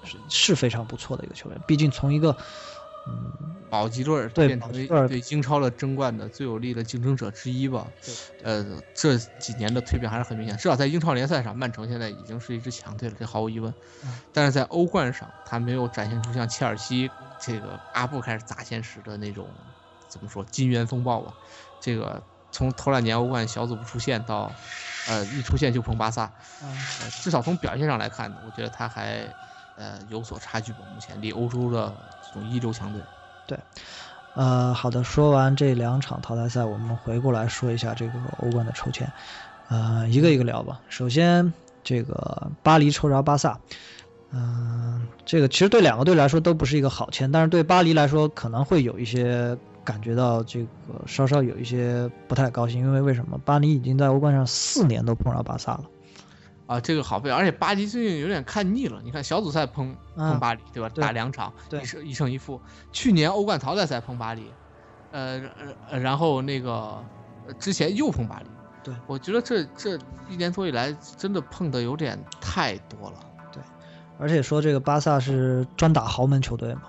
[0.04, 1.60] 是是非常不错的一个球员。
[1.66, 2.34] 毕竟从一个
[3.04, 7.92] 嗯，保级队对变成保级队对英超的争冠的最有力的竞争者之一吧。
[8.42, 13.74] 呃，这几年的蜕变还是很明显，至少在英超联赛上，曼城现在已经是一支强队了，这毫无疑问。
[14.04, 19.52] 嗯但是在欧冠上，他没有展现出像切尔西这个阿布开始砸钱时的那种
[20.06, 21.34] 怎么说金元风暴吧。
[21.82, 24.52] 这个从头两年欧冠小组不出现到，
[25.08, 26.30] 呃一出现就碰巴萨，
[27.20, 29.28] 至少从表现上来看，我觉得他还
[29.74, 30.84] 呃有所差距吧。
[30.94, 31.92] 目前离欧洲的
[32.22, 33.02] 这种一流强队。
[33.46, 33.58] 对
[34.34, 39.12] 呃，好的，说完这两场淘汰赛，我们回过来说一下这个欧冠的抽签，
[39.68, 40.80] 呃，一个一个聊吧。
[40.88, 43.58] 首先，这个巴黎抽着巴萨，
[44.30, 50.68] 嗯、这个其实对两个队来说都不是一个好签，但是对巴黎来说可能会有一些感觉到这个
[51.06, 53.38] 稍稍有一些不太高兴，因为为什么？
[53.44, 55.84] 巴黎已经在欧冠上四年都碰到巴萨了，
[56.66, 59.00] 啊，这个好背，而且巴黎最近有点看腻了。
[59.02, 60.88] 你看小组赛碰碰嗯巴黎，对吧？
[60.88, 62.60] 对打两场，对一胜一胜一负。
[62.92, 64.52] 去年欧冠淘汰赛碰巴黎，
[65.10, 65.42] 呃，
[65.90, 67.04] 呃然后那个
[67.46, 68.46] 呃之前又碰巴黎。
[68.84, 69.96] 对，我觉得这这
[70.28, 73.16] 一年多以来，真的碰的有点太多了。
[73.52, 73.62] 对
[74.18, 76.82] 而且说这个巴萨是专打豪门球队嘛，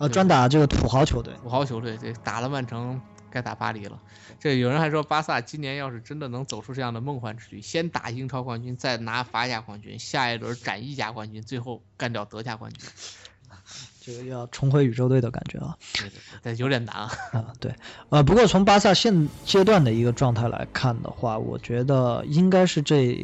[0.00, 1.34] 呃，专打这个土豪球队。
[1.42, 2.98] 土豪球队，对打了曼城，
[3.30, 4.00] 该打巴黎了。
[4.38, 12.88] 这有人还说，巴萨今年要是真的能走出这样的梦幻之旅，先打英超冠军，再拿法甲冠军，下一轮斩意甲冠军，最后干掉德甲冠军。
[14.00, 15.76] 这个要重回宇宙队的感觉啊！
[15.92, 17.12] 对对对，有点难啊。
[17.32, 17.74] 啊，对，
[18.08, 23.14] 呃，不过从巴萨现阶段的一个状态来看的话，我觉得应该是这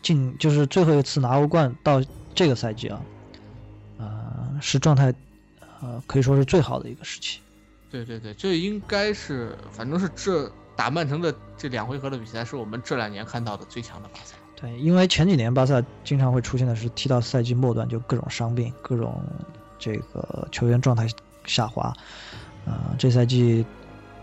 [0.00, 2.02] 近就是最后一次拿欧冠到
[2.34, 3.02] 这个赛季啊，
[3.98, 5.12] 呃，是状态，
[5.80, 7.40] 呃，可以说是最好的一个时期。
[7.90, 14.34] 对对对，这应该是，反正是这打曼城的这两回合的比赛，是我们这两年看到的最强的巴萨。
[14.60, 19.22] 对，因为前几年巴萨经常会出现的是踢到赛季末段就各种伤病，各种
[19.78, 21.06] 这个球员状态
[21.46, 21.94] 下滑，
[22.66, 23.64] 啊、这赛季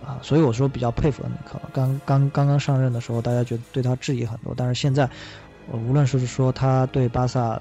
[0.06, 1.60] 啊，所以我说比较佩服恩里克。
[1.74, 5.10] 刚刚刚刚上任的时候，大家觉得对他质疑很多，但是现在，
[5.72, 7.60] 呃无论是说他对巴萨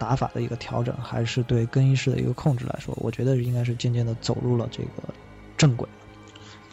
[0.00, 5.14] 打法的一个调整，还是对更衣室的一个控制来说，我觉得应该是渐渐的走入了这个
[5.58, 5.86] 正轨。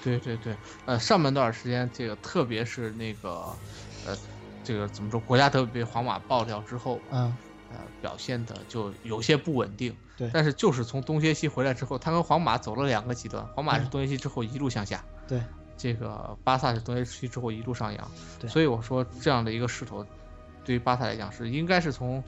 [0.02, 3.54] 对对对，呃，上半段时间，这个特别是那个，
[4.06, 4.18] 呃，
[4.64, 7.36] 这个怎么说，国家德比被皇马爆掉之后，嗯，
[7.72, 9.94] 呃，表现的就有些不稳定。
[10.16, 15.40] 对但是就是从东歇西回来之后，他跟皇马走了两个极端，皇马是嗯东歇西之后一路向下，对，
[15.78, 18.12] 这个巴萨是东歇西之后一路上扬。
[18.40, 20.06] 对所以我说这样的一个势头，
[20.64, 22.24] 对于巴萨来讲是应该是从，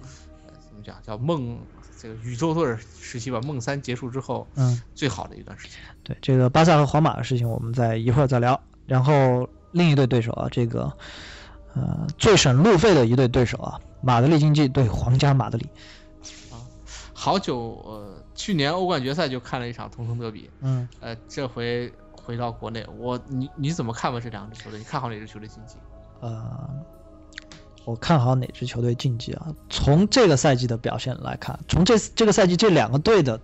[0.80, 1.60] 么讲叫梦
[1.98, 4.82] 这个宇宙队时期吧，梦三结束之后嗯。
[4.96, 5.78] 最好的一段时间。
[6.04, 8.60] 对这个巴萨和皇马的事情，我们再一会儿再聊。
[8.86, 10.92] 然后另一队对手啊，这个
[11.76, 15.70] 呃最省路费的一队对手啊，马德里竞技对皇家马德里。
[17.14, 24.80] 好久呃，去年欧冠决赛就看了一场同城德比，嗯，呃，这回回到国内，我你你怎么看吧这两支球队？
[24.80, 25.76] 你看好哪支球队晋级？
[26.22, 26.70] 呃，
[27.90, 29.48] 我看好哪支球队晋级啊？
[29.68, 33.42] 从这个赛季的表现来看，从这这个赛季这两个队的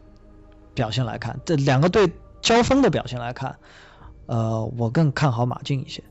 [0.75, 3.57] 表现来看，这两个队交锋的表现来看，
[4.27, 6.03] 呃，我更看好马竞一些。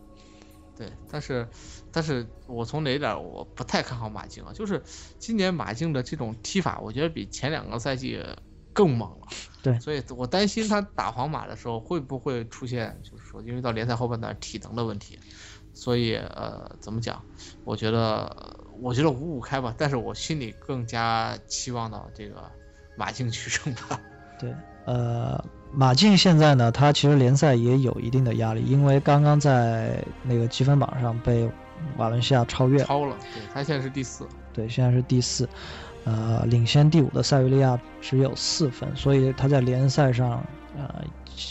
[0.77, 1.47] 对，但是，
[1.92, 4.53] 但是我从哪点我不太看好马竞啊？
[4.53, 4.83] 就是
[5.20, 8.20] 今年马竞的这种踢法，我觉得比前两个赛季
[8.73, 9.29] 更猛了。
[9.62, 15.20] 对所以我担心他打皇马的时候会不会出现，就是说，因为到联赛后半段体能的问题，
[15.75, 17.21] 所以呃，怎么讲？
[17.65, 18.35] 我觉得，
[18.81, 22.37] 我觉得五五开吧，但是我心里更加期望到这个
[22.97, 24.01] 马竞取胜吧。
[24.39, 24.55] 对，
[24.87, 31.51] 呃，马竞现在呢，他其实联赛也有一定的压力，因为刚刚在那个积分榜上被
[31.97, 34.27] 瓦伦西亚超越，超了，对他现在是第四。
[34.53, 35.49] 对，现在是第四，
[36.05, 40.45] 呃，领先第五的塞维利亚只有四分，所以他在联赛上
[40.77, 41.05] 呃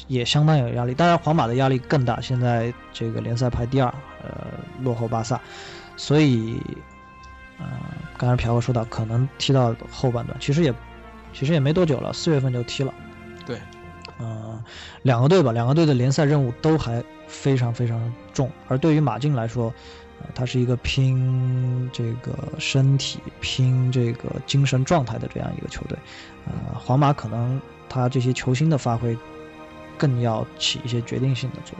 [0.08, 0.94] 也相当有压力。
[0.94, 4.48] 当然，皇马的压力更大，现在这个联赛排第二，呃，
[4.82, 5.40] 落后巴萨，
[5.98, 6.62] 所以
[7.58, 7.66] 呃，
[8.18, 10.74] 刚才朴哥说到可能踢到后半段，其实也
[11.34, 12.94] 其实也没多久了，四月份就踢了。
[13.46, 13.60] 对，
[14.20, 14.64] 呃，
[15.02, 19.74] 两个队吧，两个队的联赛任务都还非常非常重，而对于马竞来说，
[20.22, 25.98] 呃，它是一个拼这个身体、拼这个精神状态的这样一个球队，
[26.46, 27.60] 呃，皇马可能
[27.94, 29.16] 他这些球星的发挥
[30.00, 31.80] 更要起一些决定性的作用。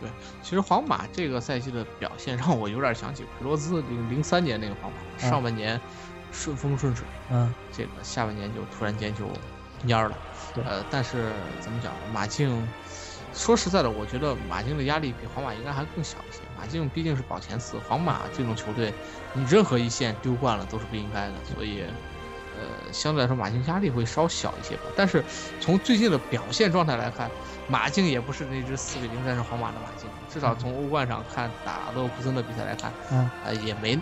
[0.00, 0.10] 对
[0.42, 5.78] 其实皇马这个赛季的表现让我有点想起奎罗兹零零三年那个皇马，嗯上半年
[6.32, 9.26] 顺风顺水，嗯，这个下半年就突然间就
[9.86, 10.16] 蔫儿了。
[10.54, 12.66] 对呃，但是怎么讲，马竞
[13.34, 16.40] 说实在的，我觉得马竞的压力比皇马应该还更小一些。
[16.58, 18.92] 马竞毕竟是保前四，皇马这种球队，
[19.34, 21.88] 你任何一线丢惯了都是不应该的，所以呃，
[22.92, 24.82] 相对来说马竞压力会稍小一些吧。
[24.96, 25.24] 但是
[25.60, 27.30] 从最近的表现状态来看，
[27.68, 33.98] 马竞也不是那支四比零战胜皇马的马竞，至少从欧冠上看打勒沃库森的比赛来看，嗯，呃，也没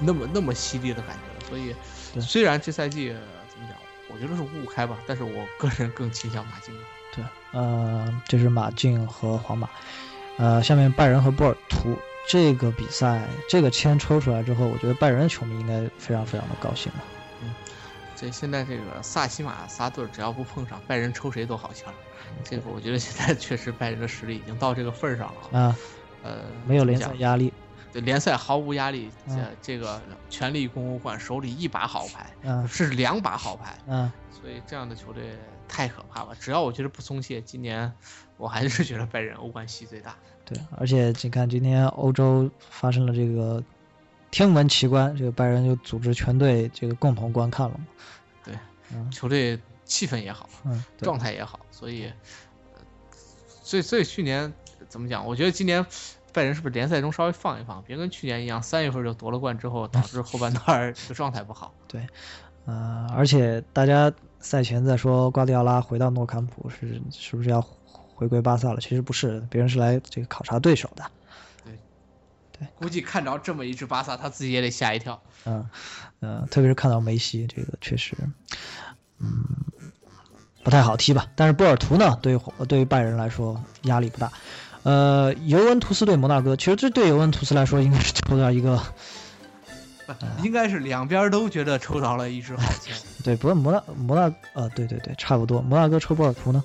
[0.00, 1.48] 那么那么犀利的感觉。
[1.48, 1.74] 所以
[2.20, 3.20] 虽然这赛季、呃
[3.52, 3.76] 怎么讲，
[4.08, 6.74] 我觉得是五五开吧，但是我个人更倾向马竞。
[7.14, 9.68] 对，呃，这是马竞和皇马，
[10.38, 11.94] 呃，下面拜仁和波尔图
[12.26, 17.04] 这个比赛，这个签抽出来之后，我觉得拜仁的球迷应该非常非常的高兴了。
[18.22, 21.92] 这现在这个萨奇马仨队儿只要不碰上，拜仁抽谁都好呛。
[22.44, 25.58] 这个我觉得现在确实拜仁的实力已经到这个份儿上了。
[25.58, 25.76] 啊、
[26.22, 27.52] 呃，没有联赛压力，
[27.92, 36.32] 对联赛毫无压力，这、嗯这个全力攻欧冠，手里一把好牌，嗯是两把好牌，嗯，所以这样的球队太可怕了。
[36.38, 37.92] 只要我觉得不松懈，今年
[38.36, 40.14] 我还是觉得拜仁欧冠戏最大。
[40.44, 43.60] 对，而且你看今天欧洲发生了这个
[44.32, 47.86] 天文奇观，这个拜仁就组织全队这个共同观看了嘛。
[48.42, 48.54] 对，
[48.92, 52.06] 嗯球队气氛也好，嗯，状态也好，所以，
[52.74, 52.80] 呃
[53.62, 54.52] 所以所以去年
[54.88, 55.24] 怎么讲？
[55.26, 55.84] 我觉得今年
[56.32, 61.74] 拜仁是不是联赛中稍微放一放，别跟去年一样，三月份就夺了冠之后，导致后半段儿这个状态不好。
[61.86, 62.06] 对
[62.64, 67.60] 呃，而且大家赛前在说瓜迪奥拉回到诺坎普是是不是要
[68.14, 68.80] 回归巴萨了？
[68.80, 71.04] 其实不是，别人是来这个考察对手的。
[72.74, 75.22] 估计看着这么一支巴萨，他自己也得吓一跳。
[75.44, 75.68] 嗯，
[76.20, 78.16] 呃，特别是看到梅西，这个确实，
[79.18, 79.44] 嗯，
[80.62, 81.26] 不太好踢吧。
[81.34, 84.32] 但是波尔图呢，对于对于拜仁来说压力不大。
[84.84, 88.82] 呃，尤文图斯对摩纳哥，其实这对尤文图斯来说应该是抽到一个，
[90.42, 92.92] 应该是两边都觉得抽到了一支好球。
[93.22, 95.62] 对，不过摩纳摩纳，呃，对对对，差不多。
[95.62, 96.64] 摩纳哥抽波尔图呢，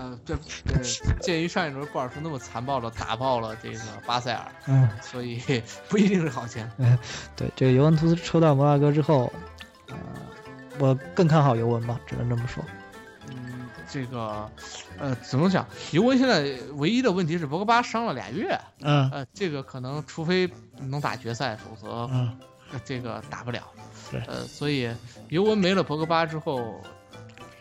[0.00, 0.34] 呃，这
[0.72, 0.80] 呃
[1.20, 5.38] 鉴于上一轮布尔图那么残暴的打爆了这个巴塞尔，嗯，所以
[5.90, 6.70] 不一定是好签。
[7.36, 9.30] 对，这个尤文图斯抽到摩纳哥之后，
[9.88, 9.96] 呃，
[10.78, 12.64] 我更看好尤文吧，只能这么说。
[13.28, 14.50] 嗯，这个，
[14.98, 15.66] 呃，怎么讲？
[15.90, 22.38] 尤文现在唯一的问题是博格巴伤了俩月，嗯呃，这个可能除非能打决赛，否则、嗯，
[22.72, 23.62] 呃这个打不了。
[24.10, 24.90] 对呃，所以
[25.28, 26.80] 尤文没了博格巴之后，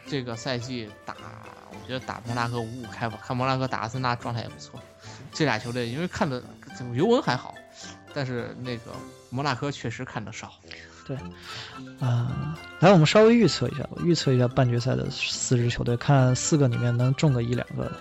[0.08, 1.59] 这个赛季打，我
[1.90, 3.18] 觉得打摩纳哥五五开吧。
[3.26, 4.80] 看摩纳哥打阿森纳状态也不错，
[5.34, 6.42] 这俩球队因为看的
[6.94, 7.56] 尤文还好，
[8.14, 8.92] 但是那个
[9.32, 10.54] 摩纳哥确实看的少。
[11.08, 11.18] 对
[12.00, 17.92] 啊、来，我们稍微预测一下吧，预测一下半决赛的四支球队，看四个里面能中个一两个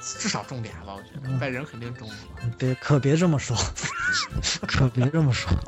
[0.00, 2.08] 至少中俩吧，我觉得嗯拜仁肯定中
[2.56, 3.56] 别可别这么说，
[4.68, 5.50] 可别这么说。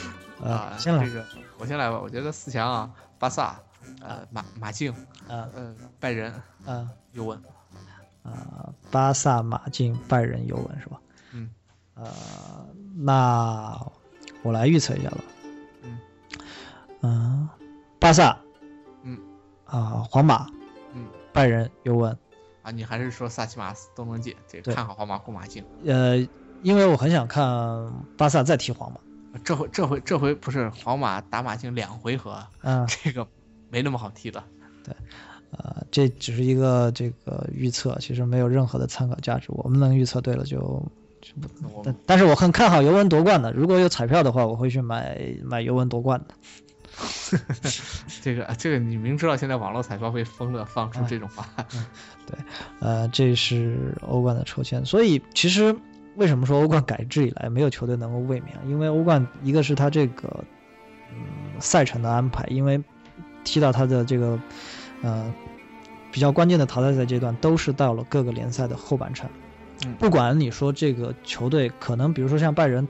[0.40, 1.26] 呃，啊，先来这，个
[1.58, 1.98] 我先来吧。
[1.98, 2.88] 我觉得四强啊，
[3.18, 3.58] 巴萨，
[4.00, 4.94] 呃，马马竞，
[5.28, 6.32] 呃呃，拜仁，
[6.64, 7.40] 呃尤文。
[8.22, 11.00] 呃，巴萨、马竞、拜仁、尤文是吧？
[11.32, 11.50] 嗯。
[11.94, 12.06] 呃，
[12.96, 13.80] 那
[14.42, 15.18] 我来预测一下吧。
[15.82, 15.98] 嗯。
[17.02, 17.48] 嗯、
[17.98, 18.38] 巴萨。
[19.02, 19.18] 嗯。
[19.64, 20.46] 啊，皇马。
[20.92, 21.06] 嗯。
[21.32, 22.16] 拜仁、尤文。
[22.62, 24.34] 啊，你还是说萨奇马斯都能进？
[24.46, 25.64] 这个对看好皇马过马竞。
[25.86, 26.18] 呃，
[26.62, 27.44] 因为我很想看
[28.18, 29.00] 巴萨再踢皇马。
[29.44, 32.86] 这回这回这回不是皇马打马竞两回合，嗯。
[32.86, 33.26] 这个
[33.70, 34.42] 没那么好踢的。
[35.50, 39.46] 呃，这只是一个这个预测，其实没有任何的参考价值。
[39.48, 40.58] 我们能预测对了就
[41.22, 43.50] 就不，我但但是我很看好尤文夺冠的。
[43.52, 46.34] 如果有彩票的话，我会去买买尤文夺冠的。
[48.22, 51.46] 这个这个你明知道现在网络彩票会疯了，放出这种话。
[52.26, 52.38] 对
[52.80, 55.74] 呃，这是欧冠的抽签，所以其实
[56.16, 58.54] 为什么说欧冠改制以来没有球队能够卫冕？
[58.66, 60.44] 因为欧冠一个是它这个
[61.12, 62.82] 嗯赛程的安排，因为
[63.44, 64.38] 踢到他的这个
[65.02, 65.32] 呃
[66.10, 69.28] 比较关键的淘汰赛阶段，都是到了各个联赛的后半程。
[69.84, 72.88] 嗯不管你说这个球队可能，比如说像拜仁，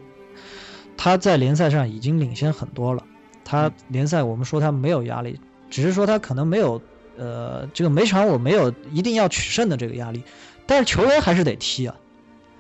[0.97, 3.05] 他在联赛上已经领先很多了，
[3.45, 5.39] 他嗯联赛我们说他没有压力，
[5.69, 6.81] 只是说他可能没有
[7.19, 10.23] 呃这个每场我没有一定要取胜的这个压力，
[10.67, 11.95] 但是球员还是得踢啊。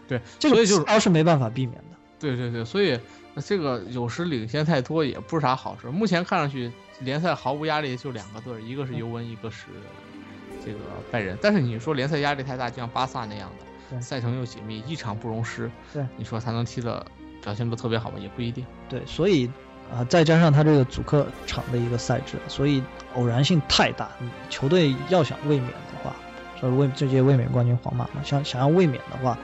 [0.07, 1.97] 对，这个所以就是疲劳是没办法避免的。
[2.18, 2.99] 对对对，所以
[3.43, 5.89] 这个有时领先太多也不是啥好事。
[5.89, 6.70] 目前看上去
[7.01, 9.66] 联赛毫无压力，就两个队儿，一个是尤文，一个是
[10.64, 10.78] 这个
[11.11, 11.38] 拜仁。
[11.40, 13.51] 但是你说联赛压力太大，就像巴萨那样
[13.90, 17.05] 的，赛程又紧密，一场不容失，对，你说他能踢的
[17.42, 18.18] 表现的特别好吗？
[18.18, 18.64] 也不一定。
[18.88, 19.49] 对，所以
[19.90, 22.82] 啊、再加上他这个主客场的一个赛制，所以
[23.14, 24.11] 偶然性太大。
[24.20, 26.14] 嗯球队要想卫冕的话，
[26.61, 29.38] 这卫这届卫冕冠军皇马嘛，想想要卫冕的话，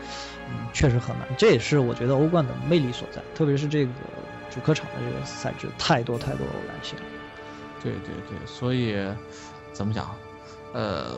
[0.51, 1.27] 嗯，确实很难。
[1.39, 3.93] 这也是我觉得欧冠的魅力所在，特别是这个
[4.51, 7.05] 主客场的这个赛制，太多太多偶然性了。
[7.85, 8.97] 对对对，所以
[9.73, 10.13] 怎么讲？
[10.73, 11.17] 呃，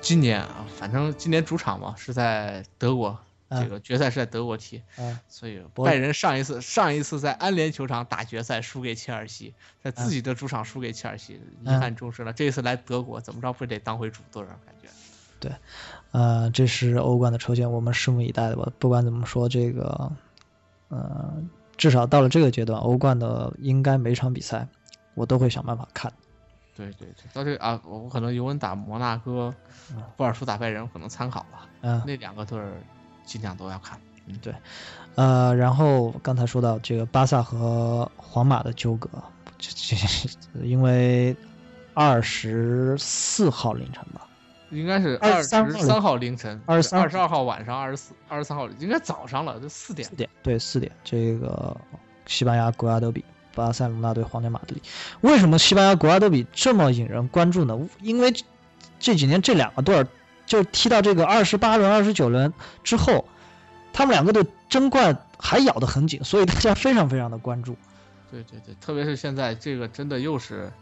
[0.00, 3.16] 今年啊，反正今年主场嘛是在德国
[3.48, 12.32] 嗯这个决赛是在德国踢，嗯所以拜仁上一次上一次在安联球场打决赛输给切尔西，在自嗯己的主场输给切尔西，遗嗯憾终生了。
[12.32, 14.58] 这一次来德国，怎么着不得当回主队啊？
[14.66, 14.88] 感觉。
[15.40, 15.52] 对
[16.10, 18.72] 呃，这是欧冠的抽签，我们拭目以待吧。
[18.80, 20.10] 不管怎么说，这个，
[20.88, 21.32] 呃，
[21.76, 24.66] 至少到了这个阶段，欧冠的应该每场比赛
[25.18, 26.12] 我都会想办法看。
[26.76, 29.52] 对对对，到这个啊，我可能尤文打摩纳哥
[29.90, 31.66] 嗯，波尔图打拜仁，可能参考吧。
[31.80, 32.72] 嗯、那两个队儿
[33.24, 33.98] 尽量都要看。
[34.26, 34.54] 嗯，对
[35.16, 39.10] 呃，然后刚才说到这个巴萨和皇马的纠葛，
[39.58, 41.34] 这这因为
[41.94, 44.28] 二十四号凌晨吧，
[44.70, 50.14] 应该是二十三号凌晨，二十二十二号晚上，二十四二十三号应该早上了，就四点四。
[50.14, 51.76] 点对四点，这个
[52.26, 53.24] 西班牙国家德比，
[53.66, 54.82] 巴塞罗那对皇家马德里。
[55.20, 57.78] 为什么西班牙国家德比这么引人关注呢？
[58.00, 58.32] 因为
[58.98, 60.06] 这几年这两个队儿
[60.46, 62.52] 就踢到这个二十八轮、二十九轮
[62.82, 63.26] 之后，
[63.92, 67.76] 他们两个队争冠还咬得很紧，所以大家非常非常的关注。
[68.30, 70.72] 对对对，特别是现在这个真的又是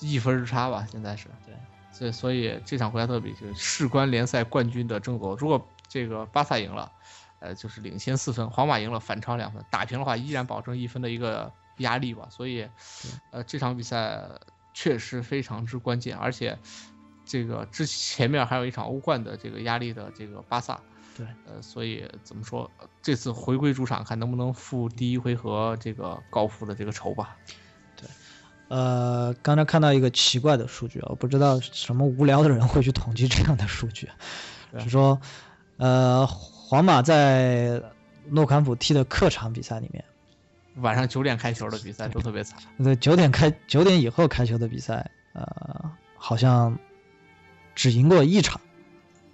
[0.00, 1.26] 一分之差吧，现在是。
[1.44, 1.54] 对。
[1.92, 6.92] 所以所以这场国家德比就是事关联赛冠军的争夺，如果这个巴萨赢了，
[7.38, 12.28] 呃，就是领先四分；皇马赢了反超两分，打平的话依然保证一分的一个压力吧。
[12.30, 12.68] 所以，
[13.30, 14.22] 呃，这场比赛
[14.74, 16.58] 确实非常之关键，而且
[17.24, 20.80] 这个之前面还有一场欧冠的这个压力的这个巴萨。
[21.16, 27.36] 对，呃，所以怎么说，呃这次回归主场，看能不能复第一回合这个高负的这个仇吧。
[27.96, 28.06] 对
[28.68, 34.10] 呃，刚才看到一个奇怪的数据啊，我不知道什么无聊的人会去统计这样的数据，
[34.72, 35.18] 对是说，
[35.78, 37.80] 呃，皇马在
[38.28, 40.04] 诺坎普踢的客场比赛里面，
[40.76, 46.78] 晚上九点开球的比赛都特别惨， 对，九点开九点以后开球的比赛，呃，好像
[47.74, 48.60] 只赢过一场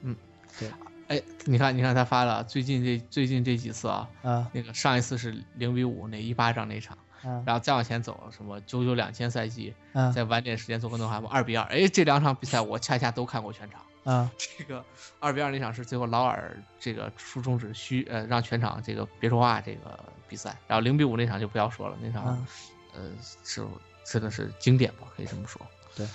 [0.03, 0.17] 嗯，
[0.59, 0.71] 对。
[1.09, 4.49] 哎，你看，你看他发了最近这最近这几次啊，啊。
[4.53, 7.43] 那个上一次是零比五那一巴掌那场，啊。
[7.45, 10.11] 然后再往前走，什么九九两千赛季，啊。
[10.13, 13.83] 在晚点时间做个诺坎普二比二，哎，这两场比赛我恰恰都看过全场。
[14.05, 14.31] 啊。
[14.39, 14.83] 这个
[15.21, 20.03] 二比二那场是最后劳尔这个出中指虚呃让全场这个别说话这个
[20.33, 22.49] 比赛，然后零比五那场就不要说了，那场、啊
[22.95, 23.01] 呃
[23.45, 23.67] 是
[24.05, 25.61] 真的是经典吧，可以这么说。
[25.95, 26.07] 对，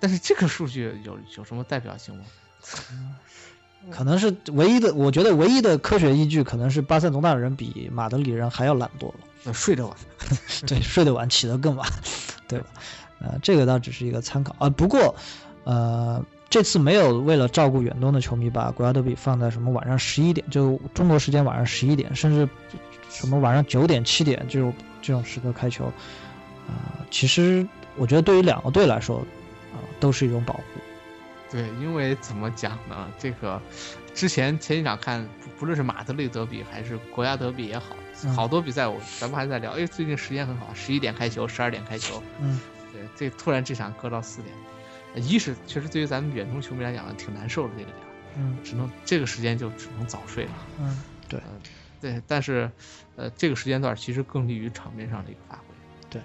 [0.00, 2.24] 但是这个数据有有什么代表性吗？
[3.90, 9.12] 可能是唯一的，我觉得唯一的科学依据可能是巴塞罗那人比马德里人还要懒惰
[9.52, 9.96] 睡得晚。
[10.66, 11.86] 对，睡得晚，起得更晚，
[12.48, 12.66] 对吧？
[13.20, 14.68] 呃，这个倒只是一个参考啊。
[14.70, 15.14] 不过，
[15.64, 22.46] 呃，这次没有为了照顾远东的球迷，把国家德比放在什么晚上十一点，就中国时间晚上十一点，甚至
[23.08, 25.86] 什么晚上九点、七点这种这种时刻开球，
[26.68, 29.16] 啊、其实我觉得对于两个队来说，
[29.72, 30.62] 啊、都是一种保护。
[31.50, 33.08] 对，因为怎么讲呢？
[33.18, 33.58] 这个
[34.12, 42.60] 之前前几场看，不不论是马德里德比还是国家德比也好，嗯好多比赛我咱们还在聊，哎，最近时间很好，十一点开球，十二点开球，嗯，
[42.92, 44.71] 对，这突然这场搁到四点，呃
[45.16, 50.50] 一是确实对于咱们远东球迷来讲挺难受的这个点儿，嗯只能这个时间就只能早睡了。
[50.80, 51.40] 嗯，对，
[52.00, 52.70] 对，但是
[53.16, 55.62] 呃这个时间段其实更利于场面上的一个发挥。
[56.10, 56.20] 对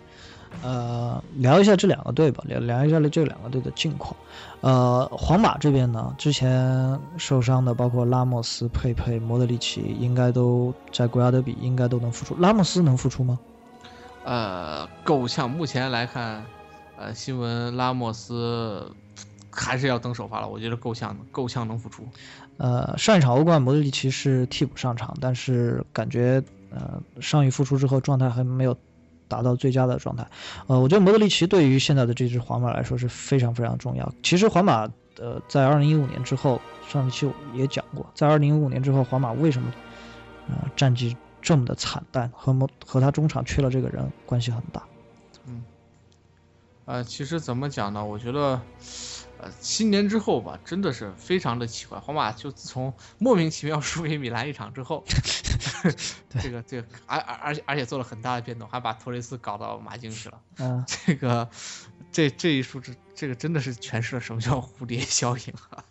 [0.63, 4.15] 呃，聊一下这两个队吧，聊聊一下这两个队的近况。
[4.61, 12.35] 呃，皇马这边呢，之前受伤的包括拉莫斯、佩佩、莫德里奇，应该都在国家德比应该都能复出。
[12.41, 13.37] 拉莫斯能复出吗？
[14.23, 16.45] 呃，够呛，目前来看，
[16.97, 18.91] 呃，新闻拉莫斯
[19.51, 22.03] 还是要等首发了，我觉得够呛，够呛能复出。
[22.57, 28.75] 呃，上一场欧冠莫德里奇是替补上场，但是感觉呃上一复出之后状态还没有
[29.27, 30.27] 达到最佳的状态。
[30.65, 34.11] 呃，我觉得莫德里奇对于现在的这支皇马来说是非常非常重要。
[34.23, 34.89] 其实皇马
[35.19, 39.71] 呃在二零一五年之后，上一期我也讲过，在二零一五年之后，皇马为什么
[40.49, 44.81] 呃战绩这么的惨淡，和莫和他中场缺了这个人关系很大。
[46.87, 48.05] 呃，其实怎么讲呢？
[48.05, 48.61] 我觉得，
[49.39, 51.99] 呃，新年之后吧，真的是非常的奇怪。
[51.99, 55.03] 皇马就自从 莫名其妙输给米兰一场之后，
[56.41, 60.39] 这个这个，而而而且而且做了很大的变动，还把托雷斯搞到马竞去了。
[60.59, 61.49] 嗯、 这个，
[62.13, 65.83] 这这一数值，这个真的是诠释了什么叫蝴蝶效应啊！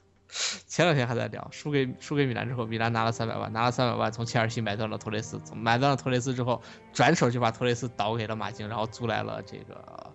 [0.66, 6.62] 前两天还在聊，输给输给米兰之后，米兰拿了三百万，拿了三百万从切尔西买断了托雷斯，从买断了托雷斯之后，
[6.94, 10.14] 转手就把托雷斯倒给了马竞，然后租来了这个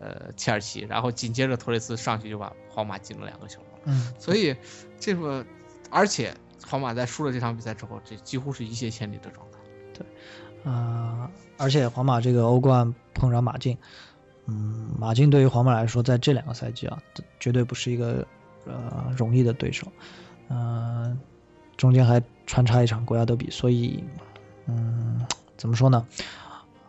[0.00, 4.56] 呃切尔西，然后紧接着托雷斯上去就把皇马进了两个球，嗯，所以
[4.98, 5.46] 这个
[5.90, 6.34] 而且
[6.66, 9.58] 皇马在输了这场比赛之后，这几乎是一泻千里的状态。
[9.94, 10.06] 对
[10.64, 13.78] 啊、而且皇马这个欧冠碰上马竞，
[14.46, 17.00] 嗯，马竞对于皇马来说，在这两个赛季啊，
[17.38, 18.26] 绝对不是一个
[18.66, 19.86] 呃容易的对手。
[20.48, 21.18] 嗯、
[21.76, 24.04] 中间还穿插一场国家德比，所以，
[24.66, 25.24] 嗯，
[25.56, 26.06] 怎么说呢？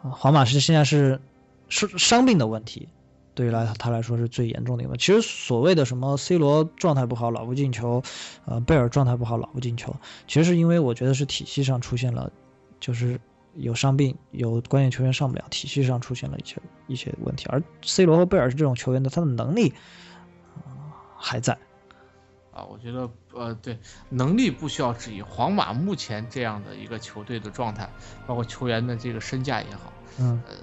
[0.02, 1.22] 皇马是现在是
[1.70, 2.90] 是伤病的问题，
[3.34, 4.98] 对于来他来说是最严重的一个。
[4.98, 8.04] 其实所谓的什么 C 罗状态不好老不进球，
[8.46, 9.96] 呃，贝尔状态不好老不进球，
[10.28, 12.32] 其实是因为我觉得是体系上出现了，
[12.80, 13.20] 就是
[13.56, 16.58] 有伤病，有关键球员上不了，体系上出现了一些
[16.88, 17.46] 一些问题。
[17.50, 19.74] 而 C 罗和贝尔是这种球员的，他的能力
[21.18, 21.58] 还在。
[22.54, 23.80] 啊，我觉得呃，对，
[24.10, 25.22] 能力不需要质疑。
[25.22, 27.90] 皇马目前这样的一个球队的状态，
[28.28, 30.56] 包括球员的这个身价也好，嗯，呃，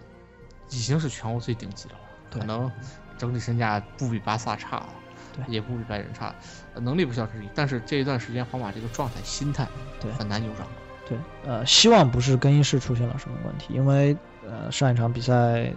[0.68, 2.00] 已经是全欧最顶级的了。
[2.30, 2.70] 可能
[3.16, 4.86] 整体身价不比巴萨差，
[5.34, 6.34] 对，也不比拜仁差，
[6.74, 7.48] 能力不需要质疑。
[7.54, 9.66] 但是这一段时间皇马这个状态、心态，
[10.00, 10.66] 对，很难扭转。
[11.08, 14.16] 对，呃，希望不是更衣室出现了什么问题，因为
[14.46, 15.72] 呃，上一场比赛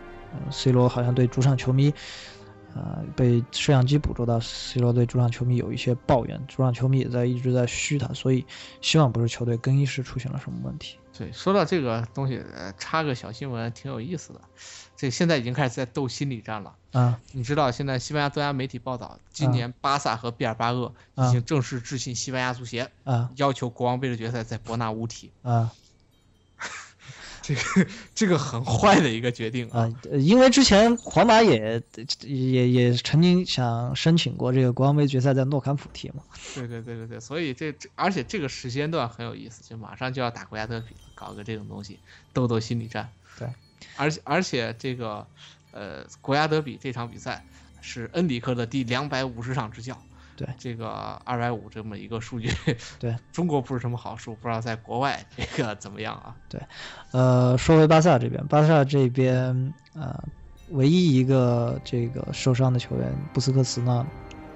[0.51, 1.93] ，C 罗好像对主场球迷。
[2.75, 8.45] 啊，被摄像机捕捉到，C 罗对主场球迷有一些抱怨，主场球迷也在一直在嘘他，所以
[8.81, 10.97] 希望不是球队更衣室出现了什么问题。
[11.17, 14.41] 对，说到这个东西，呃，插个小新闻，挺有意思的。
[14.95, 16.75] 这现在已经开始在斗心理战了。
[16.93, 25.31] 啊，你知道现在西班牙多家媒体报道，今年巴萨和毕尔巴鄂已经正式致信西班牙足协，啊，要求国王杯的决赛在伯纳乌踢。
[25.41, 25.71] 啊。
[27.55, 31.81] 这个 这个很坏的一个决定啊，因为之前皇马也
[32.21, 36.23] 也也曾经想申请过这个国王杯决赛在诺坎普踢嘛。
[36.55, 41.99] 对对对对对，所以这这而且这个时间段很有意思，就马上就要打国家德比，搞个这种东西
[42.33, 43.09] 斗斗心理战。
[43.37, 43.47] 对，
[43.97, 45.27] 而且而且这个
[45.71, 47.45] 呃国家德比这场比赛
[47.81, 50.01] 是恩里克的第两百五十场执教。
[50.45, 50.87] 对这个
[51.25, 52.49] 二百五这么一个数据，
[52.99, 56.35] 对 中国不是什么好数，不知道在国外 这个怎么样啊？
[56.49, 56.61] 对，
[57.11, 60.23] 呃，说回巴萨这边，巴萨这边呃，
[60.71, 64.05] 唯一一个这个受伤的球员布斯克茨呢，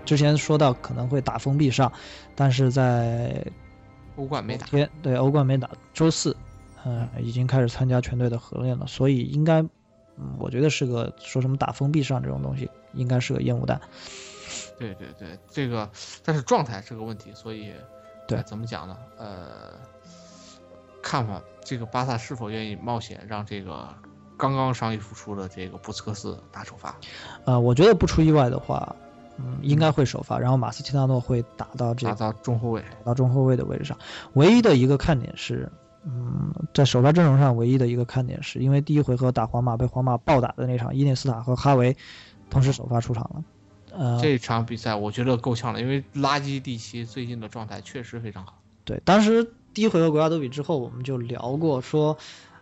[0.06, 1.92] 之前说到可能会打封闭上，
[2.36, 3.46] 但是在
[4.16, 4.66] 欧冠没打，
[5.02, 6.36] 对欧冠没打，周四，
[6.86, 9.62] 嗯，已经开始参加全队的合练了，所以应该，
[10.18, 13.82] 嗯，我觉得是个说什么打封闭上这种东西，应该是个烟雾弹。
[14.78, 15.90] 对对对，这个
[16.24, 17.74] 但是状态是个问题，所以
[18.28, 18.98] 对怎么讲呢？
[19.18, 19.74] 呃，
[21.02, 23.88] 看法这个巴萨是否愿意冒险让这个
[24.38, 26.96] 刚刚伤愈复出的这个布斯克斯打首发？
[27.46, 28.96] 呃，我觉得不出意外的话，
[29.38, 33.98] 嗯，应该会首发，然后马斯切纳诺会打到这打到中后卫，打到中后卫的位置上。
[34.34, 35.72] 唯一的一个看点是，
[36.04, 41.96] 嗯，在首发阵容上唯一的一个看点是因为第一回合打皇马被皇马暴打的那场，伊涅斯塔和哈维
[42.50, 43.44] 同时首发出场了。
[44.22, 48.60] 这场比赛我觉得够呛了，因为垃圾蒂奇最近的状态确实非常好。
[48.84, 52.16] 对，当时第一回合国家德比之后，我们就聊过说，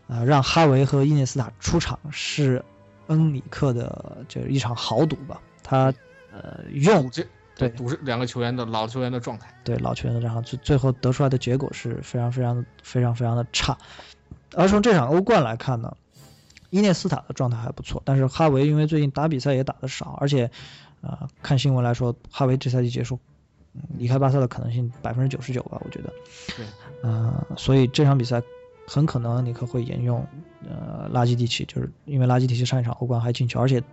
[0.08, 2.64] 呃，让哈维和伊涅斯塔出场是
[3.08, 5.42] 恩里克的这一场豪赌吧？
[5.62, 5.94] 他
[6.32, 7.26] 呃用这
[7.58, 13.78] 对赌是两个球员的老球员的状态，对老球员的状态，最最后得出来的结果是非常非常非常非常的差。
[14.56, 15.98] 而从这场欧冠来看呢，
[16.70, 20.52] 伊涅斯塔的状态还不错，但是哈维因为最近打比赛也打的少，而且。
[21.04, 23.20] 啊，看新闻来说，哈维这赛季结束，
[23.98, 26.14] 离开巴萨的可能性百分之九十九吧，我觉得。
[26.56, 26.66] 对。
[27.04, 28.42] 嗯，所以这场比赛
[28.88, 30.26] 很可能尼克会沿用
[30.64, 33.84] 呃拉基蒂奇，就是因为拉基蒂奇上一场欧冠还进球，而且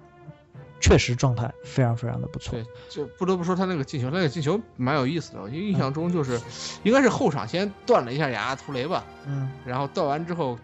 [0.80, 2.52] 确实状态非常非常的不错。
[2.52, 5.42] 对，就不得不说他那个进球，那个进球蛮有意思的。
[5.42, 6.40] 我印象中就是，
[6.84, 9.04] 应该是后场先断了一下雅亚图雷吧。
[9.26, 9.50] 嗯。
[9.66, 10.56] 然后断完之后，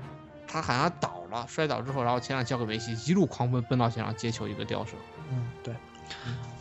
[0.46, 4.92] 他好像倒了，摔倒之后，然后前场交给梅西，一路狂奔奔到前场接球一个吊射。
[5.32, 5.74] 嗯，对。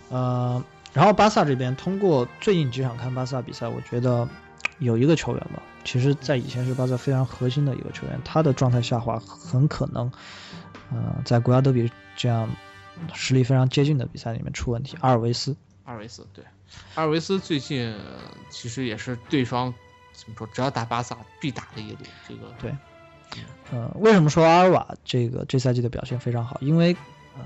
[0.10, 4.28] 呃，然后巴萨这边通过最近几场看巴萨比赛，我觉得
[4.80, 10.12] 有一个球员吧，其实在以前是巴萨非常核心的一个球员，他的状态下滑很可能，
[10.92, 12.50] 呃，在国家德比这样
[13.14, 14.96] 实力非常接近的比赛里面出问题。
[15.02, 16.46] 阿尔维斯，阿尔维斯对，
[16.94, 17.94] 阿尔维斯最近
[18.50, 19.74] 其实也是对方
[20.14, 21.98] 怎么说，只要打巴萨必打的一路。
[22.28, 22.76] 这个对，
[23.72, 26.58] 呃，为什么说阿尔瓦这个这赛季的表现非常好？
[26.62, 26.96] 因为
[27.36, 27.44] 呃。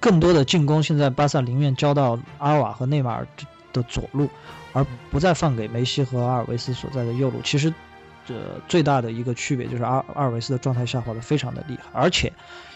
[0.00, 3.26] 更多的进攻，现在巴萨宁愿交到阿尔瓦和内马尔
[3.72, 4.28] 的左路，
[4.72, 7.40] 而不再放给梅西和阿尔维斯所在的右路。
[7.42, 7.72] 其实，
[8.26, 8.34] 这
[8.68, 12.32] 最大的一个区别就是阿阿尔维斯的状态下滑的非常的厉害，而且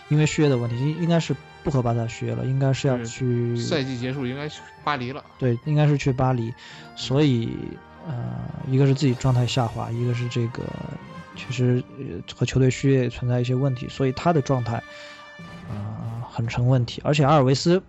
[0.09, 5.25] 因为续约的问题，应应该是不和巴萨续约了，应该是要去赛季结束应该去巴黎了。
[5.39, 6.53] 对，应该是去巴黎。
[6.97, 7.57] 所以，
[8.07, 8.15] 呃，
[8.69, 10.63] 一个是自己状态下滑，一个是这个
[11.37, 11.83] 其实
[12.37, 14.83] 和球队续约也存在一些问题，所以他的状态。
[15.71, 17.83] 啊，很成问题，而且阿尔维斯，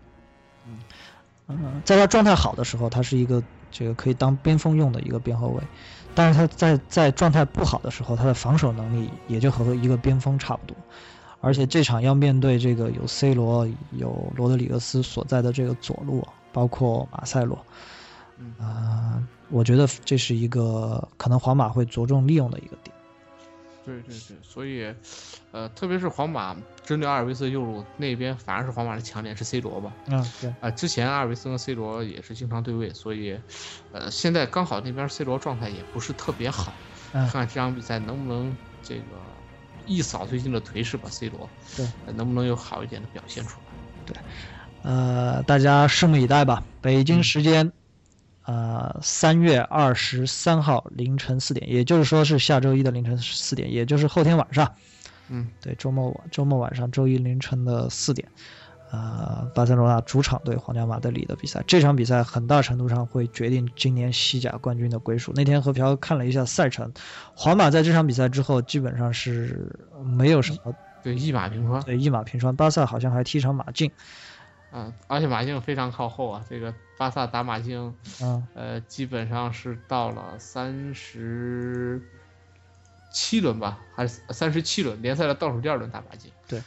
[1.47, 5.63] 嗯，在他状态好的时候，他是一个这个可以当边锋用的一个边后卫，
[6.15, 10.75] 但是他在在状态不好的时候，他的防守能力也就和一个边锋差不多，
[11.39, 17.65] 而且这场要面对这个有 C 罗、有罗德里格斯所在的这个左路，包括马塞洛，
[18.59, 22.95] 啊，我觉得这是一个可能皇马会着重利用的一个点。
[23.83, 24.93] 对对对，所以，
[25.51, 29.93] 呃，特别是皇马针对阿尔维斯右路那边，反而是皇马的强点是 C 罗吧？
[30.07, 30.53] 嗯，对。
[30.61, 33.37] 啊，之前阿尔维斯跟 C 罗也是经常对位，所以，
[33.91, 36.73] 呃，现在刚好那边 C 罗状态也不是特别好，
[37.11, 39.03] 看看这场比赛能不能这个
[39.85, 44.13] 一扫最近的颓势吧？C 罗，对，能不能有好一点的表现出来？
[44.13, 44.17] 对，
[44.83, 46.63] 呃，大家拭目以待吧。
[46.81, 47.71] 北京时间。
[48.43, 54.73] 呃，三月二十三号凌晨四点，也就是说是下周一的凌晨四点，也就是后天晚上。
[55.33, 58.27] 嗯，对，周末晚周末晚上，周一凌晨的四点，
[58.91, 65.31] 呃，巴塞罗那主场对皇家马德里的比赛，这场比赛很大程度上会决定今年西甲冠军的归属。
[65.33, 66.91] 那天和朴看了一下赛程，
[67.33, 69.73] 皇马在这场比赛之后基本上是
[70.03, 73.89] 没有什么对一马平川，对一马平川，巴萨好像还踢场马竞。
[74.73, 82.01] 嗯，而且马竞非常靠后啊，这个巴萨打马竞，嗯，呃，基本上是到了三十
[83.11, 86.31] 七轮吧，还是三十七轮联赛的倒数第二轮打巴金。
[86.47, 86.61] 对，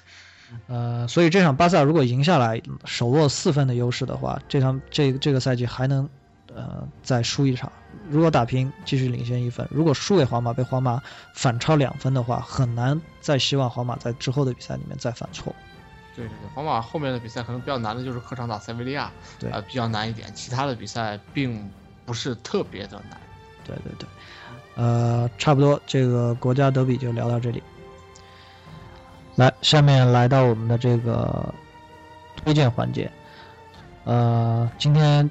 [0.69, 6.09] 呃，所以这场巴萨如果赢下来，手握四分的优势的话，这场这这个赛季还能
[6.55, 7.73] 呃再输一场。
[8.11, 15.55] 如果打平，继续领先一分；如果输给皇马，被皇马反超两分的话，很难再希望皇马在之后的比赛里面再犯错。
[16.15, 20.33] 对对对，皇马后面的比赛可能比较难的就是客场打塞维利亚，对，呃，比较难一点。
[20.35, 21.71] 其他的比赛并
[22.05, 23.19] 不是特别的难。
[23.65, 24.07] 对对对，
[24.77, 27.62] 呃，差不多，这个国家德比就聊到这里。
[29.37, 31.55] 来，下面来到我们的这个
[32.37, 33.11] 推荐环节。
[34.05, 35.31] 呃，今天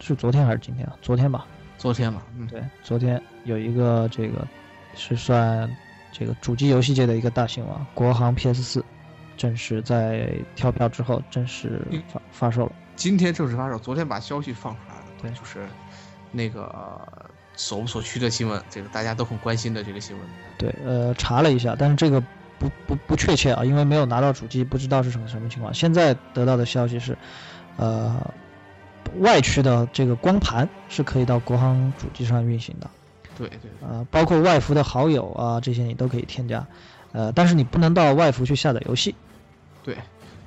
[0.00, 0.96] 是昨天还是今天啊？
[1.02, 1.46] 昨天吧。
[1.78, 2.22] 昨天吧。
[2.36, 4.46] 嗯，对，昨天有一个这个
[4.94, 5.70] 是算
[6.12, 8.84] 这个主机游戏界的一个大新闻，国行 PS 四。
[9.36, 12.72] 正式在跳票之后正式发发售了。
[12.94, 15.04] 今天正式发售，昨天把消息放出来了。
[15.20, 15.66] 对，就是
[16.32, 17.06] 那个
[17.56, 20.26] 所不所趋的新闻，这个大家都很关心的这个新闻。
[20.58, 22.20] 对，呃，查了一下，但是这个
[22.58, 25.74] 不不不确切啊，因为没有拿到主机，不知道是什么什么情况。
[25.74, 27.16] 现在得到的消息是，
[27.76, 28.34] 呃，
[29.18, 32.90] 外区的这个光盘是可以到国行主机上运行的。
[33.36, 33.70] 对对。
[33.80, 36.66] 呃，包括外服的好友啊，这些你都可以添加。
[37.12, 39.14] 呃，但是你不能到外服去下载游戏。
[39.82, 39.96] 对，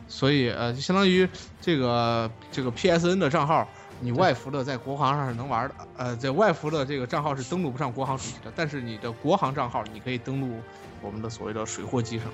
[0.07, 1.27] 所以呃，就相当于
[1.61, 3.67] 这个这个 PSN 的账号，
[4.01, 10.57] 你外服的在国行上是能玩的，呃，在外服的这个账号是登录不上国行主机的，但是你的国行账号你可以登录
[11.01, 12.27] 我们的所谓的水货机上。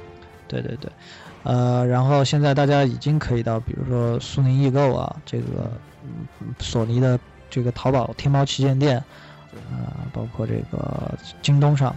[0.48, 0.92] 对对对，
[1.42, 5.72] 呃，然后现在大家已经可以到，比如说苏宁易购啊，这个
[6.60, 8.98] 索尼的这个淘宝、天猫旗舰店，
[9.72, 11.96] 啊，包括这个京东上，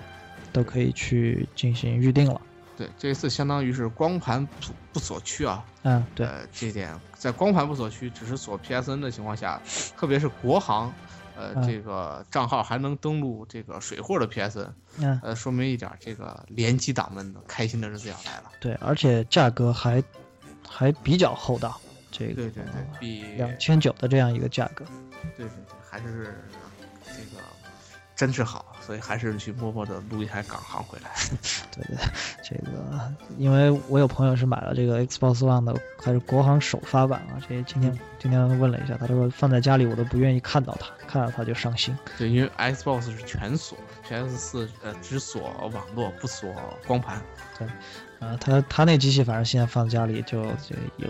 [0.51, 2.41] 都可以去进行预定了。
[2.79, 4.53] 对，这一次相当于是光盘不
[4.93, 5.64] 不锁区啊。
[5.83, 9.61] 嗯，对，这点在光盘不锁区，只是锁 PSN 的情况下，
[9.97, 10.93] 特别是国行，
[11.37, 14.68] 呃，这个账号还能登录这个水货的 PSN，
[14.99, 18.53] 嗯，呃，说明一点，这个联机党们开心的日子要来了。
[18.61, 20.01] 对，而且价格还
[20.64, 21.81] 还比较厚道，
[22.12, 24.85] 这个对对对，比两千九的这样一个价格。
[25.37, 26.33] 对对对，还是
[27.07, 27.43] 这个
[28.14, 28.68] 真是好。
[28.89, 31.11] 所以还是去默默的录一台港行回来。
[31.76, 31.99] 对对，
[32.43, 37.36] 这个因为我有朋友是买了这个 Xbox One 的，还是国行首发版啊。
[37.47, 41.95] 这今天今天问了一下，他说放在家里我都不愿意看到它，看到它就伤心。
[42.16, 43.76] 对，因为 Xbox 是全锁
[44.09, 46.51] ，PS 四呃只锁网络不锁
[46.86, 47.20] 光盘。
[47.59, 47.68] 对，
[48.20, 51.07] 呃，他他那机器反正现在放家里就就有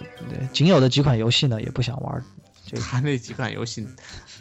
[0.53, 2.21] 仅有的几款游戏呢也不想玩。
[2.67, 3.89] 就他那几款游戏，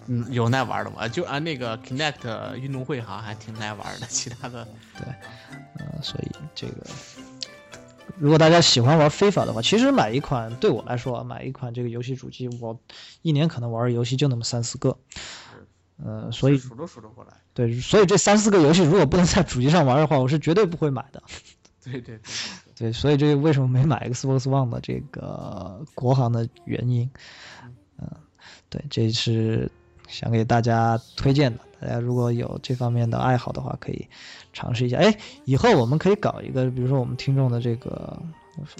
[0.08, 1.08] 嗯，有耐玩的吗？
[1.08, 5.06] 就按那个 Connect 运动会好像还挺耐玩的， 其他的，对，
[5.78, 6.86] 呃，所以这个，
[8.18, 12.80] 如果大家喜欢玩非法的话，其实买一款对我来说，买一款这个游戏主机，我
[13.22, 14.98] 一年可能玩的游戏就那么三四个，
[16.04, 17.34] 呃，所以数都数得过来。
[17.54, 21.22] 对，所以这三四个游戏如果不能在主机上玩的话，我是绝对不会买的。
[21.84, 22.22] 对对对，
[22.76, 27.10] 对，所以这为什么没买 Xbox One 的这个国行的原因。
[27.98, 28.10] 嗯，
[28.70, 29.72] 对，这是
[30.08, 31.60] 想给大家推荐的。
[31.80, 34.08] 大家如果有这方面的爱好的话，可以
[34.52, 34.98] 尝试一下。
[34.98, 38.20] 哎，以后我们可以搞一个，比如说我们听众的这个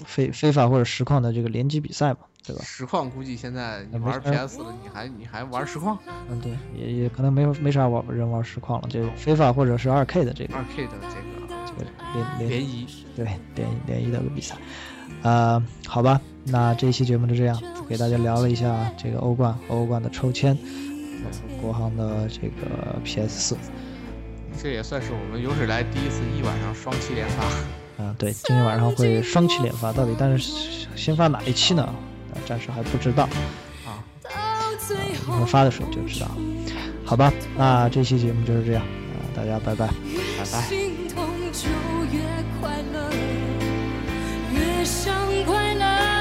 [0.04, 2.62] 非非法或者实况的这个联机比赛嘛，对吧？
[2.64, 5.96] 实况估计现在你玩 PS 了，你还你还玩实况？
[6.28, 8.88] 嗯，对，也也可能没有没啥玩人玩实况了。
[8.90, 11.86] 这个非法或者是二 K 的这个二 K 的这个这个
[12.38, 13.24] 联联谊，对
[13.54, 14.56] 联联谊的个比赛。
[15.22, 20.56] 呃，好吧，那这一期节目就这样，给大家聊了一下这个欧冠欧冠的抽签，
[21.60, 23.56] 国行的这个 PS 四，
[24.62, 27.44] 这也算是我们有史来第一次一晚上双期连发。
[28.02, 30.52] 啊，对，今天晚上会双期连发，到底但是
[30.94, 31.88] 先发哪一期呢？
[32.46, 33.24] 暂时还不知道。
[33.84, 33.98] 啊，
[35.12, 36.28] 一会儿发的时候就知道。
[37.04, 39.86] 好吧，那这期节目就是这样啊，大家拜拜。
[39.88, 40.60] 拜拜。
[40.68, 41.68] 心痛就
[42.12, 42.22] 越
[42.60, 43.10] 快乐，
[44.52, 45.12] 越想
[45.44, 46.17] 快乐。